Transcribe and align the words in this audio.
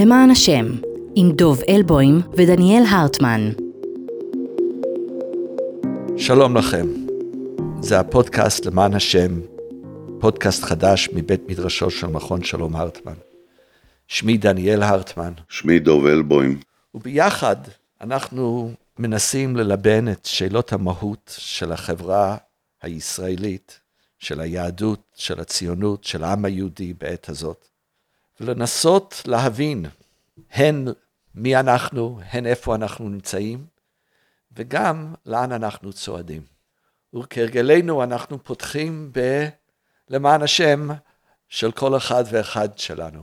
למען 0.00 0.30
השם, 0.30 0.66
עם 1.14 1.32
דוב 1.32 1.60
אלבוים 1.68 2.20
ודניאל 2.32 2.84
הרטמן. 2.90 3.50
שלום 6.16 6.56
לכם, 6.56 6.86
זה 7.80 8.00
הפודקאסט 8.00 8.66
למען 8.66 8.94
השם, 8.94 9.40
פודקאסט 10.20 10.62
חדש 10.62 11.08
מבית 11.12 11.40
מדרשו 11.48 11.90
של 11.90 12.06
מכון 12.06 12.44
שלום 12.44 12.76
הרטמן. 12.76 13.14
שמי 14.08 14.36
דניאל 14.36 14.82
הרטמן. 14.82 15.32
שמי 15.48 15.78
דוב 15.78 16.06
אלבוים. 16.06 16.60
וביחד 16.94 17.56
אנחנו 18.00 18.72
מנסים 18.98 19.56
ללבן 19.56 20.08
את 20.12 20.24
שאלות 20.24 20.72
המהות 20.72 21.34
של 21.38 21.72
החברה 21.72 22.36
הישראלית, 22.82 23.80
של 24.18 24.40
היהדות, 24.40 25.00
של 25.16 25.40
הציונות, 25.40 26.04
של 26.04 26.24
העם 26.24 26.44
היהודי 26.44 26.92
בעת 26.92 27.28
הזאת, 27.28 27.67
ולנסות 28.40 29.22
להבין 29.26 29.86
הן 30.50 30.88
מי 31.34 31.56
אנחנו, 31.56 32.20
הן 32.30 32.46
איפה 32.46 32.74
אנחנו 32.74 33.08
נמצאים, 33.08 33.66
וגם 34.56 35.14
לאן 35.26 35.52
אנחנו 35.52 35.92
צועדים. 35.92 36.42
וכהרגלנו 37.14 38.02
אנחנו 38.02 38.44
פותחים 38.44 39.10
ב... 39.12 39.48
למען 40.10 40.42
השם 40.42 40.88
של 41.48 41.72
כל 41.72 41.96
אחד 41.96 42.24
ואחד 42.30 42.78
שלנו. 42.78 43.22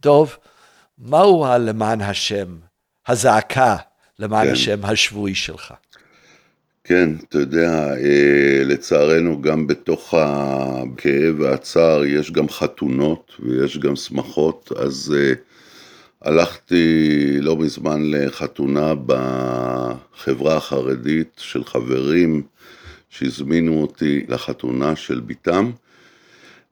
דוב, 0.00 0.36
מהו 0.98 1.46
הלמען 1.46 2.00
השם, 2.00 2.58
הזעקה 3.06 3.76
למען 4.18 4.46
כן. 4.46 4.52
השם 4.52 4.84
השבועי 4.84 5.34
שלך? 5.34 5.74
כן, 6.84 7.10
אתה 7.28 7.38
יודע, 7.38 7.94
אה, 7.96 8.62
לצערנו 8.64 9.42
גם 9.42 9.66
בתוך 9.66 10.14
הכאב 10.18 11.34
והצער 11.40 12.04
יש 12.04 12.30
גם 12.32 12.48
חתונות 12.48 13.32
ויש 13.40 13.78
גם 13.78 13.96
שמחות, 13.96 14.72
אז 14.76 15.14
אה, 15.18 15.32
הלכתי 16.22 17.36
לא 17.40 17.56
מזמן 17.56 18.10
לחתונה 18.10 18.94
בחברה 19.06 20.56
החרדית 20.56 21.32
של 21.36 21.64
חברים 21.64 22.42
שהזמינו 23.10 23.82
אותי 23.82 24.24
לחתונה 24.28 24.96
של 24.96 25.20
בתם, 25.20 25.70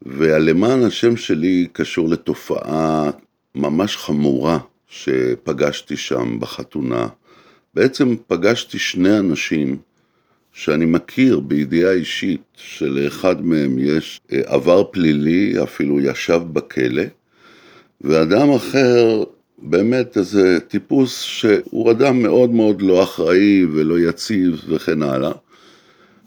והלמען 0.02 0.82
השם 0.82 1.16
שלי 1.16 1.66
קשור 1.72 2.08
לתופעה 2.08 3.10
ממש 3.54 3.96
חמורה 3.96 4.58
שפגשתי 4.88 5.96
שם 5.96 6.40
בחתונה. 6.40 7.08
בעצם 7.74 8.16
פגשתי 8.26 8.78
שני 8.78 9.18
אנשים 9.18 9.78
שאני 10.60 10.84
מכיר 10.84 11.40
בידיעה 11.40 11.92
אישית 11.92 12.42
שלאחד 12.56 13.46
מהם 13.46 13.76
יש 13.78 14.20
אה, 14.32 14.40
עבר 14.44 14.84
פלילי, 14.84 15.62
אפילו 15.62 16.00
ישב 16.00 16.40
בכלא, 16.52 17.02
ואדם 18.00 18.50
אחר 18.50 19.24
באמת 19.58 20.18
איזה 20.18 20.58
טיפוס 20.68 21.22
שהוא 21.22 21.90
אדם 21.90 22.22
מאוד 22.22 22.50
מאוד 22.50 22.82
לא 22.82 23.02
אחראי 23.02 23.64
ולא 23.72 23.98
יציב 23.98 24.64
וכן 24.68 25.02
הלאה. 25.02 25.32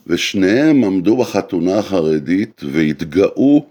ושניהם 0.07 0.83
עמדו 0.83 1.17
בחתונה 1.17 1.77
החרדית 1.77 2.61
והתגאו 2.71 3.65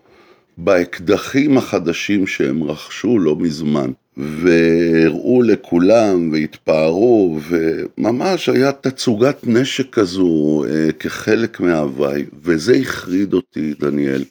באקדחים 0.58 1.58
החדשים 1.58 2.26
שהם 2.26 2.62
רכשו 2.62 3.18
לא 3.18 3.36
מזמן. 3.36 3.90
והראו 4.16 5.42
לכולם 5.42 6.32
והתפארו 6.32 7.40
וממש 7.48 8.48
היה 8.48 8.72
תצוגת 8.72 9.36
נשק 9.44 9.90
כזו 9.92 10.64
אה, 10.68 10.92
כחלק 10.92 11.60
מההוואי 11.60 12.24
וזה 12.42 12.76
החריד 12.76 13.32
אותי 13.32 13.74
דניאל 13.80 14.24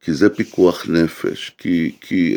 כי 0.00 0.12
זה 0.12 0.28
פיקוח 0.28 0.86
נפש 0.88 1.52
כי, 1.58 1.92
כי 2.00 2.36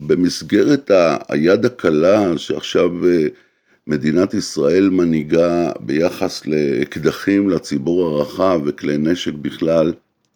במסגרת 0.00 0.90
ה, 0.90 1.16
היד 1.28 1.64
הקלה 1.64 2.38
שעכשיו 2.38 3.06
אה, 3.06 3.26
מדינת 3.86 4.34
ישראל 4.34 4.90
מנהיגה 4.90 5.72
ביחס 5.80 6.46
לאקדחים 6.46 7.50
לציבור 7.50 8.06
הרחב 8.06 8.60
וכלי 8.64 8.98
נשק 8.98 9.32
בכלל 9.32 9.92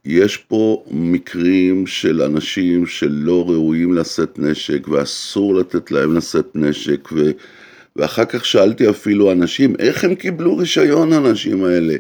יש 0.06 0.37
פה 0.37 0.84
מקרים 0.91 1.87
של 1.87 2.22
אנשים 2.22 2.87
שלא 2.87 3.44
ראויים 3.49 3.94
לשאת 3.94 4.39
נשק 4.39 4.89
ואסור 4.89 5.55
לתת 5.55 5.91
להם 5.91 6.17
לשאת 6.17 6.47
נשק 6.55 7.09
ו... 7.12 7.31
ואחר 7.97 8.25
כך 8.25 8.44
שאלתי 8.44 8.91
אפילו 8.91 9.33
אנשים, 9.33 9.75
איך 9.78 10.05
הם 10.05 10.15
קיבלו 10.15 10.56
רישיון 10.56 11.12
האנשים 11.12 11.65
האלה? 11.65 11.94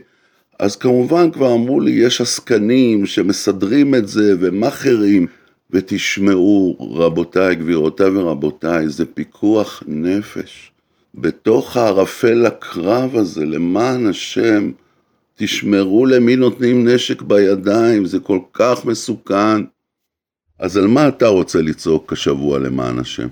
אז 0.58 0.76
כמובן 0.76 1.30
כבר 1.30 1.54
אמרו 1.54 1.80
לי, 1.80 1.90
יש 1.90 2.20
עסקנים 2.20 3.06
שמסדרים 3.06 3.94
את 3.94 4.08
זה 4.08 4.34
ומאכערים, 4.40 5.26
ותשמעו, 5.70 6.76
רבותיי, 6.80 7.54
גבירותיי 7.54 8.08
ורבותיי, 8.08 8.88
זה 8.88 9.06
פיקוח 9.06 9.82
נפש. 9.86 10.70
בתוך 11.14 11.76
הערפל 11.76 12.46
הקרב 12.46 13.16
הזה, 13.16 13.44
למען 13.44 14.06
השם, 14.06 14.70
תשמרו 15.38 16.06
למי 16.06 16.36
נותנים 16.36 16.88
נשק 16.88 17.22
בידיים, 17.22 18.06
זה 18.06 18.18
כל 18.20 18.40
כך 18.52 18.84
מסוכן. 18.84 19.62
אז 20.58 20.76
על 20.76 20.86
מה 20.86 21.08
אתה 21.08 21.26
רוצה 21.26 21.58
לצעוק 21.62 22.12
השבוע 22.12 22.58
למען 22.58 22.98
השם? 22.98 23.28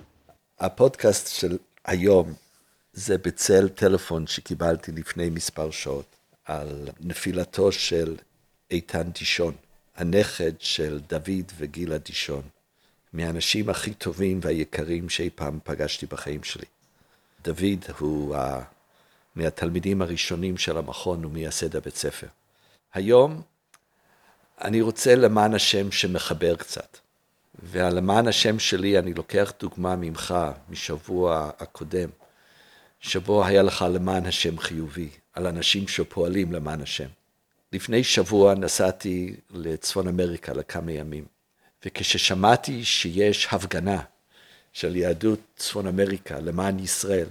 הפודקאסט 0.60 1.28
של 1.28 1.56
היום 1.84 2.32
זה 2.92 3.18
בצל 3.18 3.68
טלפון 3.68 4.26
שקיבלתי 4.26 4.92
לפני 4.92 5.30
מספר 5.30 5.70
שעות 5.70 6.16
על 6.44 6.88
נפילתו 7.00 7.72
של 7.72 8.16
איתן 8.70 9.10
דישון, 9.18 9.54
הנכד 9.96 10.52
של 10.58 11.00
דוד 11.08 11.52
וגילה 11.58 11.98
דישון, 11.98 12.42
מהאנשים 13.12 13.68
הכי 13.68 13.94
טובים 13.94 14.40
והיקרים 14.42 15.08
שאי 15.08 15.30
פעם 15.34 15.58
פגשתי 15.64 16.06
בחיים 16.06 16.42
שלי. 16.42 16.66
דוד 17.44 17.84
הוא 17.98 18.36
מהתלמידים 19.36 20.02
הראשונים 20.02 20.56
של 20.56 20.78
המכון 20.78 21.24
ומייסד 21.24 21.76
הבית 21.76 21.96
ספר. 21.96 22.26
היום 22.94 23.42
אני 24.60 24.80
רוצה 24.80 25.14
למען 25.14 25.54
השם 25.54 25.92
שמחבר 25.92 26.56
קצת. 26.56 26.98
ולמען 27.62 28.28
השם 28.28 28.58
שלי 28.58 28.98
אני 28.98 29.14
לוקח 29.14 29.52
דוגמה 29.60 29.96
ממך 29.96 30.34
משבוע 30.68 31.50
הקודם, 31.58 32.08
שבו 33.00 33.44
היה 33.44 33.62
לך 33.62 33.84
למען 33.94 34.26
השם 34.26 34.58
חיובי, 34.58 35.08
על 35.32 35.46
אנשים 35.46 35.88
שפועלים 35.88 36.52
למען 36.52 36.80
השם. 36.80 37.08
לפני 37.72 38.04
שבוע 38.04 38.54
נסעתי 38.54 39.36
לצפון 39.50 40.08
אמריקה 40.08 40.52
לכמה 40.52 40.92
ימים, 40.92 41.24
וכששמעתי 41.84 42.84
שיש 42.84 43.48
הפגנה 43.50 44.02
של 44.72 44.96
יהדות 44.96 45.40
צפון 45.56 45.86
אמריקה 45.86 46.40
למען 46.40 46.78
ישראל, 46.78 47.28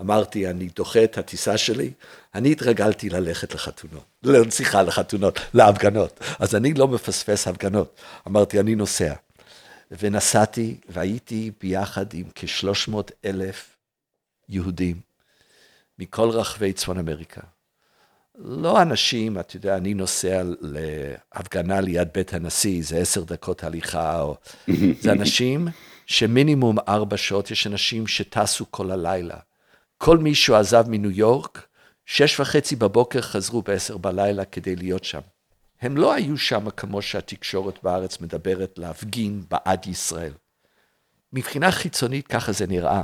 אמרתי, 0.00 0.50
אני 0.50 0.68
דוחה 0.76 1.04
את 1.04 1.18
הטיסה 1.18 1.58
שלי, 1.58 1.90
אני 2.34 2.52
התרגלתי 2.52 3.10
ללכת 3.10 3.54
לחתונות, 3.54 4.04
לא, 4.22 4.50
סליחה, 4.50 4.82
לחתונות, 4.82 5.40
להפגנות, 5.54 6.20
אז 6.38 6.54
אני 6.54 6.74
לא 6.74 6.88
מפספס 6.88 7.48
הפגנות. 7.48 8.00
אמרתי, 8.28 8.60
אני 8.60 8.74
נוסע. 8.74 9.14
ונסעתי, 9.90 10.76
והייתי 10.88 11.50
ביחד 11.60 12.14
עם 12.14 12.24
כ-300 12.34 12.94
אלף 13.24 13.76
יהודים 14.48 15.00
מכל 15.98 16.28
רחבי 16.28 16.72
צפון 16.72 16.98
אמריקה. 16.98 17.40
לא 18.38 18.82
אנשים, 18.82 19.38
אתה 19.38 19.56
יודע, 19.56 19.76
אני 19.76 19.94
נוסע 19.94 20.42
להפגנה 20.60 21.80
ליד 21.80 22.08
בית 22.14 22.34
הנשיא, 22.34 22.82
זה 22.82 22.96
עשר 22.98 23.24
דקות 23.24 23.64
הליכה, 23.64 24.20
או... 24.20 24.36
זה 25.00 25.12
אנשים 25.12 25.68
שמינימום 26.06 26.78
ארבע 26.88 27.16
שעות, 27.16 27.50
יש 27.50 27.66
אנשים 27.66 28.06
שטסו 28.06 28.64
כל 28.70 28.90
הלילה. 28.90 29.36
כל 29.98 30.18
מי 30.18 30.34
שעזב 30.34 30.84
מניו 30.88 31.10
יורק, 31.10 31.66
שש 32.06 32.40
וחצי 32.40 32.76
בבוקר 32.76 33.20
חזרו 33.20 33.62
בעשר 33.62 33.96
בלילה 33.96 34.44
כדי 34.44 34.76
להיות 34.76 35.04
שם. 35.04 35.20
הם 35.80 35.96
לא 35.96 36.14
היו 36.14 36.38
שם 36.38 36.70
כמו 36.70 37.02
שהתקשורת 37.02 37.78
בארץ 37.82 38.20
מדברת 38.20 38.78
להפגין 38.78 39.42
בעד 39.50 39.86
ישראל. 39.86 40.32
מבחינה 41.32 41.72
חיצונית 41.72 42.26
ככה 42.26 42.52
זה 42.52 42.66
נראה. 42.66 43.02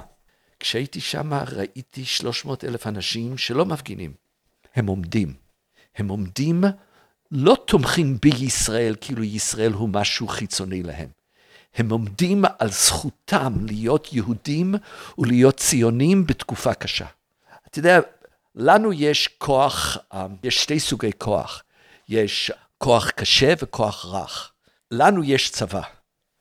כשהייתי 0.60 1.00
שם 1.00 1.32
ראיתי 1.34 2.04
300 2.04 2.64
אלף 2.64 2.86
אנשים 2.86 3.38
שלא 3.38 3.66
מפגינים, 3.66 4.12
הם 4.74 4.86
עומדים. 4.86 5.34
הם 5.96 6.08
עומדים, 6.08 6.64
לא 7.30 7.56
תומכים 7.66 8.18
בישראל 8.22 8.94
כאילו 9.00 9.24
ישראל 9.24 9.72
הוא 9.72 9.88
משהו 9.88 10.28
חיצוני 10.28 10.82
להם. 10.82 11.08
הם 11.74 11.90
עומדים 11.90 12.44
על 12.58 12.70
זכותם 12.70 13.52
להיות 13.66 14.12
יהודים 14.12 14.74
ולהיות 15.18 15.56
ציונים 15.56 16.26
בתקופה 16.26 16.74
קשה. 16.74 17.06
אתה 17.68 17.78
יודע, 17.78 18.00
לנו 18.54 18.92
יש 18.92 19.28
כוח, 19.38 19.98
אה, 20.12 20.26
יש 20.42 20.62
שתי 20.62 20.80
סוגי 20.80 21.10
כוח. 21.18 21.62
יש 22.08 22.50
כוח 22.78 23.10
קשה 23.10 23.54
וכוח 23.62 24.06
רך. 24.06 24.52
לנו 24.90 25.24
יש 25.24 25.50
צבא, 25.50 25.82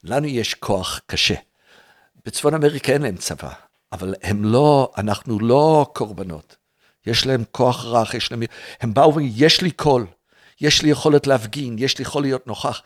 לנו 0.04 0.28
יש 0.28 0.54
כוח 0.54 1.02
קשה. 1.06 1.36
בצפון 2.26 2.54
אמריקה 2.54 2.94
אין 2.94 3.02
להם 3.02 3.16
צבא, 3.18 3.54
אבל 3.92 4.16
הם 4.24 4.46
לא, 4.46 4.92
אנחנו 4.98 5.40
לא 5.40 5.92
קורבנות. 5.94 6.56
יש 7.08 7.26
להם 7.26 7.44
כוח 7.52 7.86
רך, 7.86 8.14
יש 8.14 8.32
להם, 8.32 8.44
הם 8.82 8.94
באו 8.94 9.04
ואומרים, 9.04 9.32
יש 9.36 9.62
לי 9.62 9.72
קול, 9.72 10.06
יש 10.62 10.82
לי 10.82 10.90
יכולת 10.90 11.28
להפגין, 11.28 11.76
יש 11.80 11.98
לי 11.98 12.02
יכול 12.02 12.22
להיות 12.22 12.48
נוכח. 12.48 12.82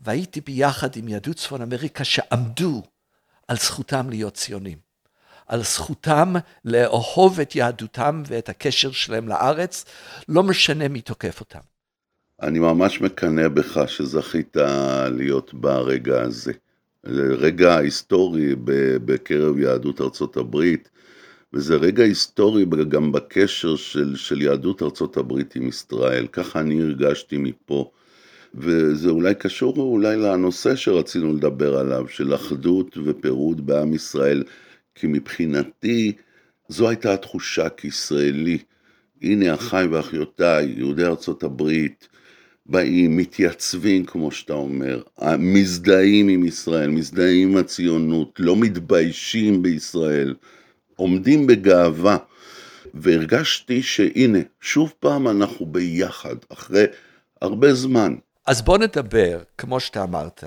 והייתי 0.00 0.40
ביחד 0.40 0.96
עם 0.96 1.08
יהדות 1.08 1.36
צפון 1.36 1.62
אמריקה 1.62 2.04
שעמדו 2.04 2.82
על 3.48 3.56
זכותם 3.56 4.10
להיות 4.10 4.34
ציונים. 4.34 4.78
על 5.46 5.62
זכותם 5.62 6.34
לאהוב 6.64 7.40
את 7.40 7.56
יהדותם 7.56 8.22
ואת 8.26 8.48
הקשר 8.48 8.92
שלהם 8.92 9.28
לארץ, 9.28 9.84
לא 10.28 10.42
משנה 10.42 10.88
מי 10.88 11.00
תוקף 11.00 11.40
אותם. 11.40 11.58
אני 12.42 12.58
ממש 12.58 13.00
מקנא 13.00 13.48
בך 13.48 13.80
שזכית 13.86 14.56
להיות 15.10 15.54
ברגע 15.54 16.22
הזה. 16.22 16.52
זה 17.02 17.22
רגע 17.22 17.76
היסטורי 17.76 18.54
בקרב 19.04 19.58
יהדות 19.58 20.00
ארצות 20.00 20.36
הברית, 20.36 20.90
וזה 21.52 21.76
רגע 21.76 22.04
היסטורי 22.04 22.64
גם 22.88 23.12
בקשר 23.12 23.76
של, 23.76 24.16
של 24.16 24.42
יהדות 24.42 24.82
ארצות 24.82 25.16
הברית 25.16 25.56
עם 25.56 25.68
ישראל, 25.68 26.26
ככה 26.26 26.60
אני 26.60 26.82
הרגשתי 26.82 27.36
מפה. 27.36 27.90
וזה 28.54 29.10
אולי 29.10 29.34
קשור 29.34 29.76
אולי 29.76 30.16
לנושא 30.16 30.76
שרצינו 30.76 31.34
לדבר 31.34 31.78
עליו, 31.78 32.08
של 32.08 32.34
אחדות 32.34 32.98
ופירוד 33.04 33.66
בעם 33.66 33.94
ישראל, 33.94 34.44
כי 34.94 35.06
מבחינתי 35.06 36.12
זו 36.68 36.88
הייתה 36.88 37.14
התחושה 37.14 37.68
כישראלי. 37.68 38.58
הנה 39.22 39.54
אחיי 39.54 39.86
ואחיותיי, 39.86 40.74
יהודי 40.76 41.04
ארצות 41.04 41.42
הברית, 41.42 42.08
באים, 42.66 43.16
מתייצבים, 43.16 44.04
כמו 44.04 44.30
שאתה 44.30 44.52
אומר, 44.52 45.02
מזדהים 45.38 46.28
עם 46.28 46.44
ישראל, 46.44 46.90
מזדהים 46.90 47.48
עם 47.48 47.56
הציונות, 47.56 48.36
לא 48.38 48.56
מתביישים 48.56 49.62
בישראל, 49.62 50.34
עומדים 50.96 51.46
בגאווה. 51.46 52.16
והרגשתי 52.94 53.82
שהנה, 53.82 54.38
שוב 54.60 54.92
פעם 55.00 55.28
אנחנו 55.28 55.66
ביחד, 55.66 56.36
אחרי 56.48 56.84
הרבה 57.42 57.74
זמן. 57.74 58.14
אז 58.48 58.62
בוא 58.62 58.78
נדבר, 58.78 59.42
כמו 59.58 59.80
שאתה 59.80 60.02
אמרת. 60.02 60.44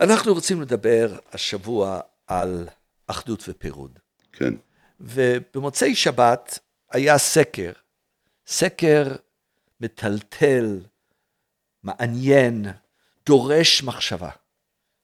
אנחנו 0.00 0.34
רוצים 0.34 0.62
לדבר 0.62 1.18
השבוע 1.32 2.00
על 2.26 2.68
אחדות 3.06 3.44
ופירוד. 3.48 3.98
כן. 4.32 4.54
ובמוצאי 5.00 5.94
שבת 5.94 6.58
היה 6.92 7.18
סקר, 7.18 7.72
סקר 8.46 9.16
מטלטל, 9.80 10.80
מעניין, 11.82 12.66
דורש 13.26 13.82
מחשבה. 13.82 14.30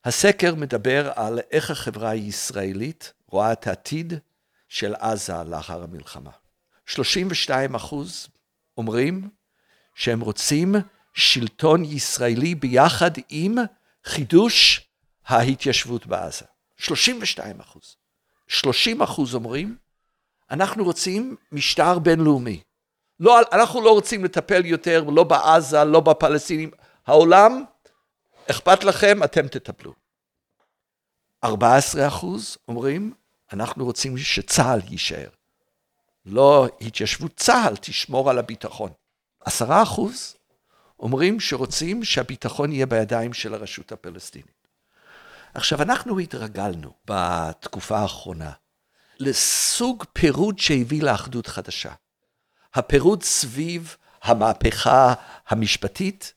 הסקר 0.04 0.54
מדבר 0.54 1.12
על 1.14 1.40
איך 1.50 1.70
החברה 1.70 2.10
הישראלית 2.10 3.12
רואה 3.26 3.52
את 3.52 3.66
העתיד 3.66 4.14
של 4.68 4.94
עזה 4.94 5.42
לאחר 5.42 5.82
המלחמה. 5.82 6.30
32 6.86 7.74
אחוז 7.74 8.28
אומרים 8.76 9.28
שהם 9.94 10.20
רוצים 10.20 10.74
שלטון 11.14 11.84
ישראלי 11.84 12.54
ביחד 12.54 13.10
עם 13.28 13.56
חידוש 14.04 14.88
ההתיישבות 15.26 16.06
בעזה. 16.06 16.44
32 16.76 17.60
אחוז. 17.60 17.96
30 18.48 19.02
אחוז 19.02 19.34
אומרים, 19.34 19.76
אנחנו 20.50 20.84
רוצים 20.84 21.36
משטר 21.52 21.98
בינלאומי. 21.98 22.60
לא, 23.20 23.40
אנחנו 23.52 23.80
לא 23.80 23.90
רוצים 23.90 24.24
לטפל 24.24 24.66
יותר, 24.66 25.04
לא 25.04 25.24
בעזה, 25.24 25.84
לא 25.84 26.00
בפלסטינים. 26.00 26.70
העולם, 27.06 27.64
אכפת 28.50 28.84
לכם, 28.84 29.22
אתם 29.22 29.48
תטפלו. 29.48 29.92
14 31.44 32.08
אחוז 32.08 32.58
אומרים, 32.68 33.14
אנחנו 33.52 33.84
רוצים 33.84 34.18
שצה"ל 34.18 34.80
יישאר. 34.90 35.28
לא 36.26 36.68
התיישבות 36.80 37.36
צה"ל 37.36 37.76
תשמור 37.76 38.30
על 38.30 38.38
הביטחון. 38.38 38.90
10 39.44 39.82
אחוז 39.82 40.36
אומרים 41.02 41.40
שרוצים 41.40 42.04
שהביטחון 42.04 42.72
יהיה 42.72 42.86
בידיים 42.86 43.32
של 43.32 43.54
הרשות 43.54 43.92
הפלסטינית. 43.92 44.68
עכשיו, 45.54 45.82
אנחנו 45.82 46.18
התרגלנו 46.18 46.92
בתקופה 47.04 47.98
האחרונה 47.98 48.52
לסוג 49.18 50.04
פירוד 50.12 50.58
שהביא 50.58 51.02
לאחדות 51.02 51.46
חדשה. 51.46 51.92
הפירוד 52.74 53.22
סביב 53.22 53.96
המהפכה 54.22 55.14
המשפטית 55.48 56.32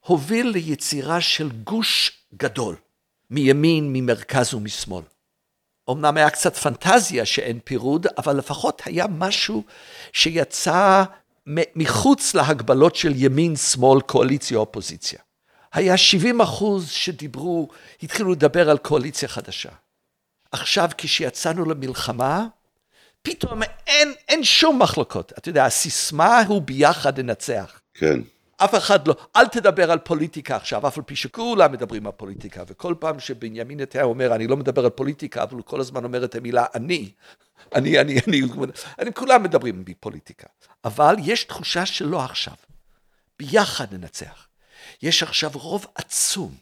הוביל 0.00 0.46
ליצירה 0.46 1.20
של 1.20 1.50
גוש 1.50 2.24
גדול, 2.34 2.76
מימין, 3.30 3.92
ממרכז 3.92 4.54
ומשמאל. 4.54 5.04
אמנם 5.90 6.16
היה 6.16 6.30
קצת 6.30 6.56
פנטזיה 6.56 7.26
שאין 7.26 7.58
פירוד, 7.64 8.06
אבל 8.18 8.36
לפחות 8.36 8.82
היה 8.84 9.06
משהו 9.06 9.64
שיצא 10.12 11.04
מחוץ 11.46 12.34
להגבלות 12.34 12.96
של 12.96 13.12
ימין, 13.14 13.56
שמאל, 13.56 14.00
קואליציה, 14.00 14.58
אופוזיציה. 14.58 15.18
היה 15.72 15.96
70 15.96 16.40
אחוז 16.40 16.90
שדיברו, 16.90 17.68
התחילו 18.02 18.32
לדבר 18.32 18.70
על 18.70 18.78
קואליציה 18.78 19.28
חדשה. 19.28 19.70
עכשיו, 20.52 20.90
כשיצאנו 20.98 21.64
למלחמה, 21.64 22.46
פתאום 23.22 23.62
אין, 23.86 24.12
אין 24.28 24.44
שום 24.44 24.82
מחלוקות. 24.82 25.32
אתה 25.38 25.48
יודע, 25.48 25.64
הסיסמה 25.64 26.42
הוא 26.46 26.62
ביחד 26.62 27.20
ננצח. 27.20 27.80
כן. 27.94 28.20
אף 28.56 28.74
אחד 28.74 29.08
לא, 29.08 29.14
אל 29.36 29.46
תדבר 29.46 29.90
על 29.90 29.98
פוליטיקה 29.98 30.56
עכשיו, 30.56 30.88
אף 30.88 30.98
על 30.98 31.04
פי 31.04 31.16
שכולם 31.16 31.72
מדברים 31.72 32.06
על 32.06 32.12
פוליטיקה, 32.12 32.62
וכל 32.66 32.94
פעם 32.98 33.20
שבנימין 33.20 33.80
נתניהו 33.80 34.10
אומר, 34.10 34.34
אני 34.34 34.46
לא 34.46 34.56
מדבר 34.56 34.84
על 34.84 34.90
פוליטיקה, 34.90 35.42
אבל 35.42 35.56
הוא 35.56 35.64
כל 35.64 35.80
הזמן 35.80 36.04
אומר 36.04 36.24
את 36.24 36.34
המילה 36.34 36.64
אני, 36.74 37.10
אני, 37.74 38.00
אני, 38.00 38.18
אני, 38.26 38.42
אני, 38.98 39.12
כולם 39.12 39.42
מדברים 39.42 39.84
בפוליטיקה. 39.84 40.46
אבל 40.84 41.16
יש 41.22 41.44
תחושה 41.44 41.86
שלא 41.86 42.24
עכשיו. 42.24 42.54
ביחד 43.38 43.94
ננצח. 43.94 44.48
יש 45.02 45.22
עכשיו 45.22 45.50
רוב 45.54 45.86
עצום 45.94 46.54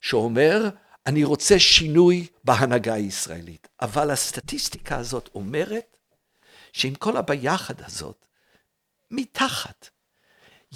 שאומר, 0.00 0.68
אני 1.06 1.24
רוצה 1.24 1.58
שינוי 1.58 2.26
בהנהגה 2.44 2.94
הישראלית. 2.94 3.68
אבל 3.80 4.10
הסטטיסטיקה 4.10 4.96
הזאת 4.96 5.30
אומרת 5.34 5.96
שעם 6.72 6.94
כל 6.94 7.16
הביחד 7.16 7.82
הזאת, 7.82 8.26
מתחת, 9.10 9.88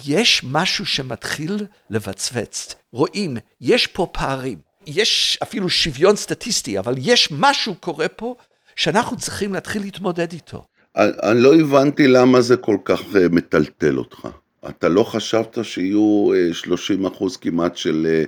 יש 0.03 0.43
משהו 0.43 0.85
שמתחיל 0.85 1.67
לבצבץ. 1.89 2.75
רואים, 2.91 3.37
יש 3.61 3.87
פה 3.87 4.07
פערים. 4.13 4.61
יש 4.85 5.37
אפילו 5.43 5.69
שוויון 5.69 6.15
סטטיסטי, 6.15 6.79
אבל 6.79 6.95
יש 6.97 7.31
משהו 7.31 7.75
קורה 7.75 8.07
פה 8.07 8.35
שאנחנו 8.75 9.17
צריכים 9.17 9.53
להתחיל 9.53 9.81
להתמודד 9.81 10.31
איתו. 10.31 10.65
אני 10.97 11.41
לא 11.41 11.55
הבנתי 11.55 12.07
למה 12.07 12.41
זה 12.41 12.57
כל 12.57 12.77
כך 12.85 13.01
אה, 13.15 13.29
מטלטל 13.31 13.97
אותך. 13.97 14.27
אתה 14.69 14.89
לא 14.89 15.03
חשבת 15.03 15.57
שיהיו 15.63 16.29
30 16.53 17.05
אה, 17.05 17.11
אחוז 17.11 17.37
כמעט 17.37 17.77
של 17.77 18.07
אה, 18.09 18.23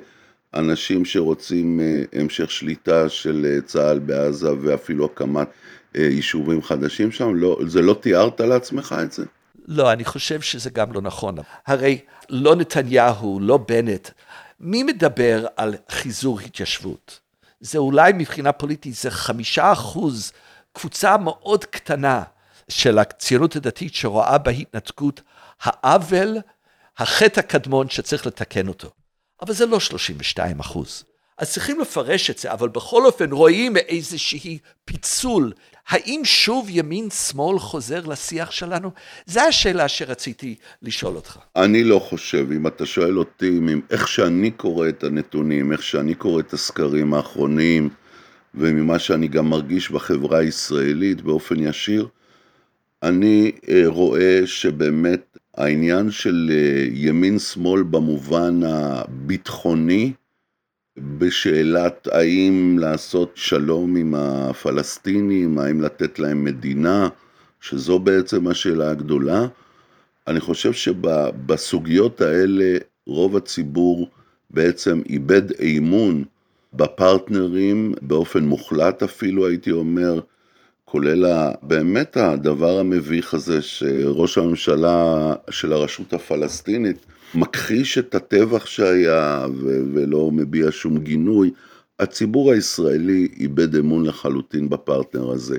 אנשים 0.60 1.06
שרוצים 1.06 1.80
המשך 2.14 2.52
שליטה 2.52 3.10
של 3.10 3.60
צה"ל 3.66 4.00
בעזה 4.00 4.50
ואפילו 4.62 5.06
הקמת 5.06 5.48
יישובים 5.96 6.62
חדשים 6.62 7.12
שם? 7.12 7.36
לא, 7.36 7.60
זה 7.68 7.82
לא 7.82 8.00
תיארת 8.01 8.42
לעצמך 8.42 8.96
את 9.04 9.12
זה? 9.12 9.25
לא, 9.68 9.92
אני 9.92 10.06
חושב 10.06 10.42
שזה 10.42 10.70
גם 10.70 10.92
לא 10.94 11.01
נכון. 11.01 11.36
הרי 11.68 12.00
לא 12.30 12.56
נתניהו, 12.56 13.39
לא 13.42 13.58
בנט, 13.68 14.10
מי 14.60 14.84
מדבר 14.84 15.46
על 15.58 15.75
חיזור 15.89 16.39
התיישבות? 16.39 17.26
זה 17.60 17.78
אולי 17.78 18.14
מבחינה 18.14 18.52
פוליטית, 18.52 18.96
זה 18.96 19.12
חמישה 19.12 19.72
אחוז, 19.72 20.32
קבוצה 20.74 21.18
מאוד 21.18 21.66
קטנה 21.66 22.24
של 22.70 23.00
הציונות 23.00 23.56
הדתית 23.56 23.96
שרואה 23.96 24.38
בהתנתקות 24.38 25.22
העוול, 25.62 26.38
החטא 26.98 27.40
הקדמון 27.40 27.90
שצריך 27.90 28.28
לתקן 28.28 28.68
אותו. 28.68 28.90
אבל 29.42 29.54
זה 29.54 29.66
לא 29.66 29.80
32 29.80 30.60
אחוז. 30.60 31.04
אז 31.38 31.51
צריכים 31.51 31.79
לפרש 31.79 32.29
את 32.29 32.38
זה, 32.38 32.51
אבל 32.51 32.70
בכל 32.70 33.06
אופן 33.06 33.32
רואים 33.32 33.77
איזושהי 33.77 34.58
פיצול. 34.86 35.51
האם 35.88 36.22
שוב 36.24 36.67
ימין-שמאל 36.70 37.60
חוזר 37.60 38.06
לשיח 38.06 38.51
שלנו? 38.51 38.91
זו 39.25 39.39
השאלה 39.39 39.88
שרציתי 39.88 40.56
לשאול 40.82 41.15
אותך. 41.15 41.38
אני 41.56 41.84
לא 41.84 42.00
חושב, 42.00 42.48
אם 42.51 42.67
אתה 42.67 42.86
שואל 42.86 43.17
אותי, 43.17 43.60
איך 43.89 44.08
שאני 44.08 44.51
קורא 44.51 44.89
את 44.89 45.03
הנתונים, 45.03 45.72
איך 45.72 45.84
שאני 45.84 46.15
קורא 46.15 46.39
את 46.39 46.53
הסקרים 46.53 47.13
האחרונים, 47.13 47.89
וממה 48.56 49.00
שאני 49.00 49.27
גם 49.27 49.50
מרגיש 49.50 49.91
בחברה 49.91 50.39
הישראלית 50.39 51.22
באופן 51.22 51.60
ישיר, 51.60 52.08
אני 53.03 53.51
אה, 53.70 53.84
רואה 53.86 54.41
שבאמת 54.46 55.38
העניין 55.58 56.12
של 56.12 56.51
אה, 56.53 56.86
ימין-שמאל 56.91 57.84
במובן 57.84 58.60
הביטחוני, 58.63 60.13
בשאלת 60.98 62.08
האם 62.12 62.77
לעשות 62.80 63.32
שלום 63.36 63.96
עם 63.96 64.16
הפלסטינים, 64.16 65.58
האם 65.58 65.82
לתת 65.82 66.20
להם 66.20 66.44
מדינה, 66.44 67.10
שזו 67.62 68.00
בעצם 68.00 68.48
השאלה 68.48 68.89
הגדולה. 68.89 69.48
אני 70.27 70.39
חושב 70.39 70.74
שבסוגיות 70.74 72.22
האלה 72.22 72.77
רוב 73.06 73.38
הציבור 73.38 74.10
בעצם 74.50 75.01
איבד 75.10 75.62
אמון 75.62 76.24
בפרטנרים 76.74 77.94
באופן 78.01 78.44
מוחלט 78.44 79.04
אפילו 79.04 79.48
הייתי 79.48 79.72
אומר, 79.72 80.20
כולל 80.86 81.51
באמת 81.62 82.18
הדבר 82.18 82.80
המביך 82.80 83.34
הזה 83.34 83.62
שראש 83.62 84.38
הממשלה 84.38 85.34
של 85.50 85.74
הרשות 85.74 86.13
הפלסטינית 86.13 87.06
מכחיש 87.36 87.98
את 87.98 88.15
הטבח 88.15 88.65
שהיה 88.65 89.46
ו- 89.55 89.81
ולא 89.93 90.31
מביע 90.31 90.67
שום 90.72 90.98
גינוי, 90.98 91.51
הציבור 92.00 92.51
הישראלי 92.51 93.27
איבד 93.39 93.75
אמון 93.75 94.05
לחלוטין 94.05 94.69
בפרטנר 94.69 95.31
הזה. 95.31 95.57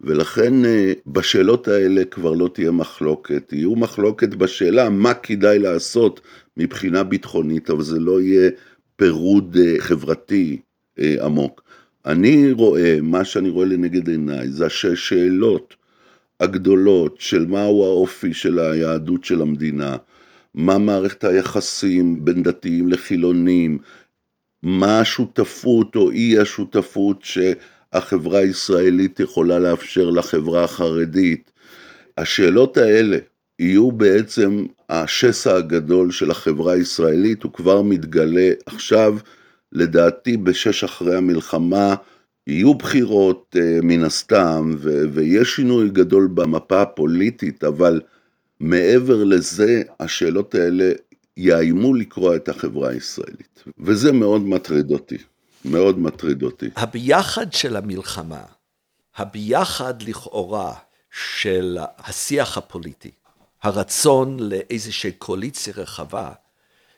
ולכן 0.00 0.64
אה, 0.64 0.92
בשאלות 1.06 1.68
האלה 1.68 2.04
כבר 2.04 2.32
לא 2.32 2.50
תהיה 2.54 2.70
מחלוקת, 2.70 3.52
יהיו 3.52 3.76
מחלוקת 3.76 4.28
בשאלה 4.28 4.90
מה 4.90 5.14
כדאי 5.14 5.58
לעשות 5.58 6.20
מבחינה 6.56 7.04
ביטחונית, 7.04 7.70
אבל 7.70 7.82
זה 7.82 7.98
לא 7.98 8.20
יהיה 8.20 8.50
פירוד 8.96 9.56
אה, 9.60 9.74
חברתי 9.78 10.60
אה, 10.98 11.14
עמוק. 11.24 11.62
אני 12.06 12.52
רואה, 12.52 12.98
מה 13.02 13.24
שאני 13.24 13.48
רואה 13.48 13.66
לנגד 13.66 14.08
עיניי, 14.08 14.48
זה 14.48 14.66
השאלות 14.66 15.74
הגדולות 16.40 17.16
של 17.18 17.46
מהו 17.46 17.84
האופי 17.84 18.34
של 18.34 18.58
היהדות 18.58 19.24
של 19.24 19.42
המדינה, 19.42 19.96
מה 20.56 20.78
מערכת 20.78 21.24
היחסים 21.24 22.24
בין 22.24 22.42
דתיים 22.42 22.88
לחילונים, 22.88 23.78
מה 24.62 25.00
השותפות 25.00 25.96
או 25.96 26.10
אי 26.10 26.38
השותפות 26.38 27.18
שהחברה 27.22 28.38
הישראלית 28.38 29.20
יכולה 29.20 29.58
לאפשר 29.58 30.10
לחברה 30.10 30.64
החרדית. 30.64 31.50
השאלות 32.18 32.76
האלה 32.76 33.18
יהיו 33.58 33.92
בעצם 33.92 34.66
השסע 34.88 35.56
הגדול 35.56 36.10
של 36.10 36.30
החברה 36.30 36.72
הישראלית, 36.72 37.42
הוא 37.42 37.52
כבר 37.52 37.82
מתגלה 37.82 38.50
עכשיו, 38.66 39.16
לדעתי 39.72 40.36
בשש 40.36 40.84
אחרי 40.84 41.16
המלחמה, 41.16 41.94
יהיו 42.46 42.74
בחירות 42.74 43.56
אה, 43.60 43.78
מן 43.82 44.04
הסתם, 44.04 44.76
ויש 45.12 45.56
שינוי 45.56 45.88
גדול 45.88 46.28
במפה 46.34 46.82
הפוליטית, 46.82 47.64
אבל 47.64 48.00
מעבר 48.60 49.24
לזה, 49.24 49.82
השאלות 50.00 50.54
האלה 50.54 50.92
יאיימו 51.36 51.94
לקרוע 51.94 52.36
את 52.36 52.48
החברה 52.48 52.90
הישראלית. 52.90 53.64
וזה 53.78 54.12
מאוד 54.12 54.40
מטריד 54.42 54.90
אותי, 54.90 55.18
מאוד 55.64 55.98
מטריד 55.98 56.42
אותי. 56.42 56.66
הביחד 56.76 57.52
של 57.52 57.76
המלחמה, 57.76 58.42
הביחד 59.16 60.02
לכאורה 60.02 60.74
של 61.10 61.78
השיח 61.98 62.58
הפוליטי, 62.58 63.10
הרצון 63.62 64.40
לאיזושהי 64.40 65.12
קואליציה 65.12 65.72
רחבה, 65.76 66.32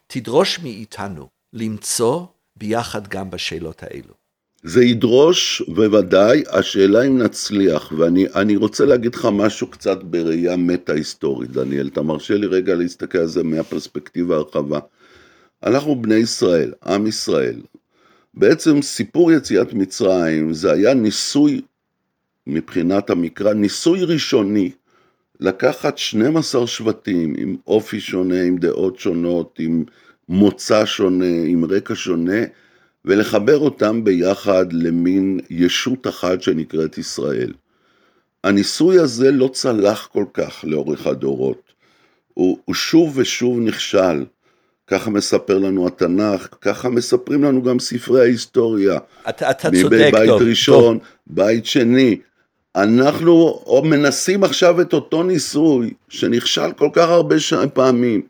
תדרוש 0.06 0.58
מאיתנו 0.58 1.28
למצוא 1.52 2.26
ביחד 2.56 3.08
גם 3.08 3.30
בשאלות 3.30 3.82
האלו. 3.82 4.14
זה 4.62 4.84
ידרוש 4.84 5.62
בוודאי, 5.68 6.42
השאלה 6.50 7.02
אם 7.02 7.18
נצליח, 7.18 7.92
ואני 7.96 8.56
רוצה 8.56 8.84
להגיד 8.84 9.14
לך 9.14 9.28
משהו 9.32 9.66
קצת 9.66 10.02
בראייה 10.02 10.56
מטה-היסטורית, 10.56 11.50
דניאל, 11.50 11.88
אתה 11.88 12.02
מרשה 12.02 12.34
לי 12.34 12.46
רגע 12.46 12.74
להסתכל 12.74 13.18
על 13.18 13.26
זה 13.26 13.42
מהפרספקטיבה 13.42 14.36
הרחבה. 14.36 14.78
אנחנו 15.62 16.02
בני 16.02 16.14
ישראל, 16.14 16.72
עם 16.86 17.06
ישראל. 17.06 17.60
בעצם 18.34 18.82
סיפור 18.82 19.32
יציאת 19.32 19.72
מצרים 19.72 20.52
זה 20.52 20.72
היה 20.72 20.94
ניסוי, 20.94 21.60
מבחינת 22.46 23.10
המקרא, 23.10 23.52
ניסוי 23.52 24.04
ראשוני, 24.04 24.70
לקחת 25.40 25.98
12 25.98 26.66
שבטים 26.66 27.34
עם 27.38 27.56
אופי 27.66 28.00
שונה, 28.00 28.42
עם 28.42 28.58
דעות 28.58 28.98
שונות, 28.98 29.56
עם 29.58 29.84
מוצא 30.28 30.86
שונה, 30.86 31.42
עם 31.46 31.64
רקע 31.64 31.94
שונה, 31.94 32.42
ולחבר 33.08 33.58
אותם 33.58 34.04
ביחד 34.04 34.72
למין 34.72 35.40
ישות 35.50 36.06
אחת 36.06 36.42
שנקראת 36.42 36.98
ישראל. 36.98 37.52
הניסוי 38.44 38.98
הזה 38.98 39.30
לא 39.30 39.50
צלח 39.52 40.08
כל 40.12 40.24
כך 40.34 40.64
לאורך 40.64 41.06
הדורות. 41.06 41.62
הוא, 42.34 42.58
הוא 42.64 42.74
שוב 42.74 43.12
ושוב 43.18 43.58
נכשל. 43.60 44.24
ככה 44.86 45.10
מספר 45.10 45.58
לנו 45.58 45.86
התנ"ך, 45.86 46.48
ככה 46.60 46.88
מספרים 46.88 47.44
לנו 47.44 47.62
גם 47.62 47.78
ספרי 47.78 48.20
ההיסטוריה. 48.20 48.98
אתה, 49.28 49.50
אתה 49.50 49.68
צודק, 49.82 50.08
מבית 50.08 50.28
טוב. 50.28 50.42
ראשון, 50.42 50.98
טוב. 50.98 51.06
בית 51.26 51.66
שני. 51.66 52.18
אנחנו 52.76 53.62
מנסים 53.84 54.44
עכשיו 54.44 54.80
את 54.80 54.92
אותו 54.92 55.22
ניסוי 55.22 55.92
שנכשל 56.08 56.72
כל 56.72 56.88
כך 56.92 57.08
הרבה 57.08 57.36
פעמים. 57.74 58.22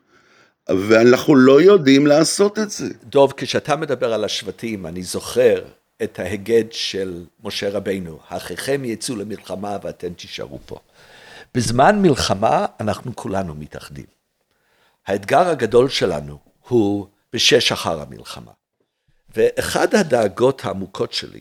ואנחנו 0.70 1.36
לא 1.36 1.60
יודעים 1.62 2.06
לעשות 2.06 2.58
את 2.58 2.70
זה. 2.70 2.84
דוב, 3.04 3.32
כשאתה 3.36 3.76
מדבר 3.76 4.12
על 4.12 4.24
השבטים, 4.24 4.86
אני 4.86 5.02
זוכר 5.02 5.64
את 6.02 6.18
ההיגד 6.18 6.64
של 6.70 7.24
משה 7.44 7.70
רבינו, 7.70 8.18
האחיכם 8.28 8.84
יצאו 8.84 9.16
למלחמה 9.16 9.76
ואתם 9.82 10.12
תישארו 10.12 10.58
פה. 10.66 10.78
בזמן 11.54 12.02
מלחמה 12.02 12.66
אנחנו 12.80 13.16
כולנו 13.16 13.54
מתאחדים. 13.54 14.04
האתגר 15.06 15.48
הגדול 15.48 15.88
שלנו 15.88 16.38
הוא 16.68 17.06
בשש 17.32 17.72
אחר 17.72 18.00
המלחמה. 18.00 18.52
ואחד 19.36 19.94
הדאגות 19.94 20.64
העמוקות 20.64 21.12
שלי 21.12 21.40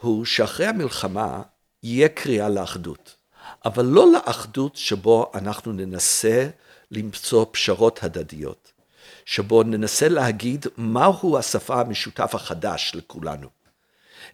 הוא 0.00 0.24
שאחרי 0.24 0.66
המלחמה 0.66 1.42
יהיה 1.82 2.08
קריאה 2.08 2.48
לאחדות, 2.48 3.16
אבל 3.64 3.84
לא 3.84 4.12
לאחדות 4.12 4.76
שבו 4.76 5.30
אנחנו 5.34 5.72
ננסה 5.72 6.48
למצוא 6.90 7.46
פשרות 7.50 8.00
הדדיות, 8.02 8.72
שבו 9.24 9.62
ננסה 9.62 10.08
להגיד 10.08 10.66
מהו 10.76 11.38
השפה 11.38 11.80
המשותף 11.80 12.34
החדש 12.34 12.92
לכולנו. 12.94 13.48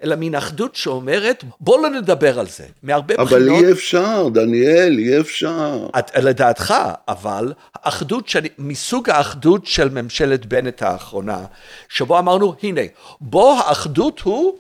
אלא 0.03 0.17
מין 0.17 0.35
אחדות 0.35 0.77
שאומרת, 0.77 1.45
בוא 1.61 1.83
לא 1.83 1.91
נדבר 1.91 2.39
על 2.39 2.47
זה, 2.47 2.67
מהרבה 2.83 3.15
אבל 3.15 3.25
בחינות... 3.25 3.59
אבל 3.59 3.67
אי 3.67 3.73
אפשר, 3.73 4.29
דניאל, 4.35 4.99
אי 4.99 5.21
אפשר. 5.21 5.87
את, 5.99 6.17
לדעתך, 6.17 6.75
אבל 7.09 7.53
אחדות, 7.83 8.29
שאני, 8.29 8.49
מסוג 8.59 9.11
האחדות 9.11 9.67
של 9.67 9.89
ממשלת 9.89 10.47
בנט 10.47 10.83
האחרונה, 10.83 11.45
שבו 11.89 12.19
אמרנו, 12.19 12.55
הנה, 12.63 12.81
בו 13.21 13.53
האחדות 13.53 14.21
הוא 14.21 14.59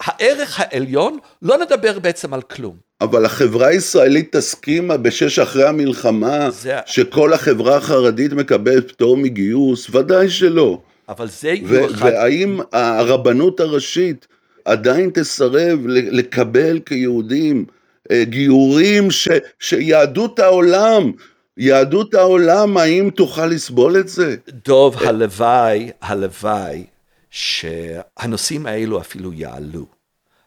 הערך 0.00 0.60
העליון, 0.60 1.18
לא 1.42 1.58
נדבר 1.58 1.98
בעצם 1.98 2.34
על 2.34 2.42
כלום. 2.42 2.89
אבל 3.00 3.24
החברה 3.24 3.66
הישראלית 3.66 4.36
תסכימה 4.36 4.96
בשש 4.96 5.38
אחרי 5.38 5.68
המלחמה 5.68 6.50
זה... 6.50 6.78
שכל 6.86 7.32
החברה 7.32 7.76
החרדית 7.76 8.32
מקבלת 8.32 8.88
פטור 8.90 9.16
מגיוס? 9.16 9.90
ודאי 9.90 10.30
שלא. 10.30 10.80
אבל 11.08 11.28
זה... 11.28 11.54
ו- 11.66 11.86
אחד... 11.86 12.04
והאם 12.06 12.60
הרבנות 12.72 13.60
הראשית 13.60 14.26
עדיין 14.64 15.10
תסרב 15.14 15.78
לקבל 15.86 16.80
כיהודים 16.86 17.64
אה, 18.10 18.24
גיורים 18.24 19.10
ש- 19.10 19.28
שיהדות 19.58 20.38
העולם, 20.38 21.12
יהדות 21.56 22.14
העולם, 22.14 22.76
האם 22.76 23.10
תוכל 23.16 23.46
לסבול 23.46 24.00
את 24.00 24.08
זה? 24.08 24.36
דוב, 24.64 24.96
הלוואי, 25.02 25.90
הלוואי 26.02 26.84
שהנושאים 27.30 28.66
האלו 28.66 29.00
אפילו 29.00 29.32
יעלו. 29.32 29.86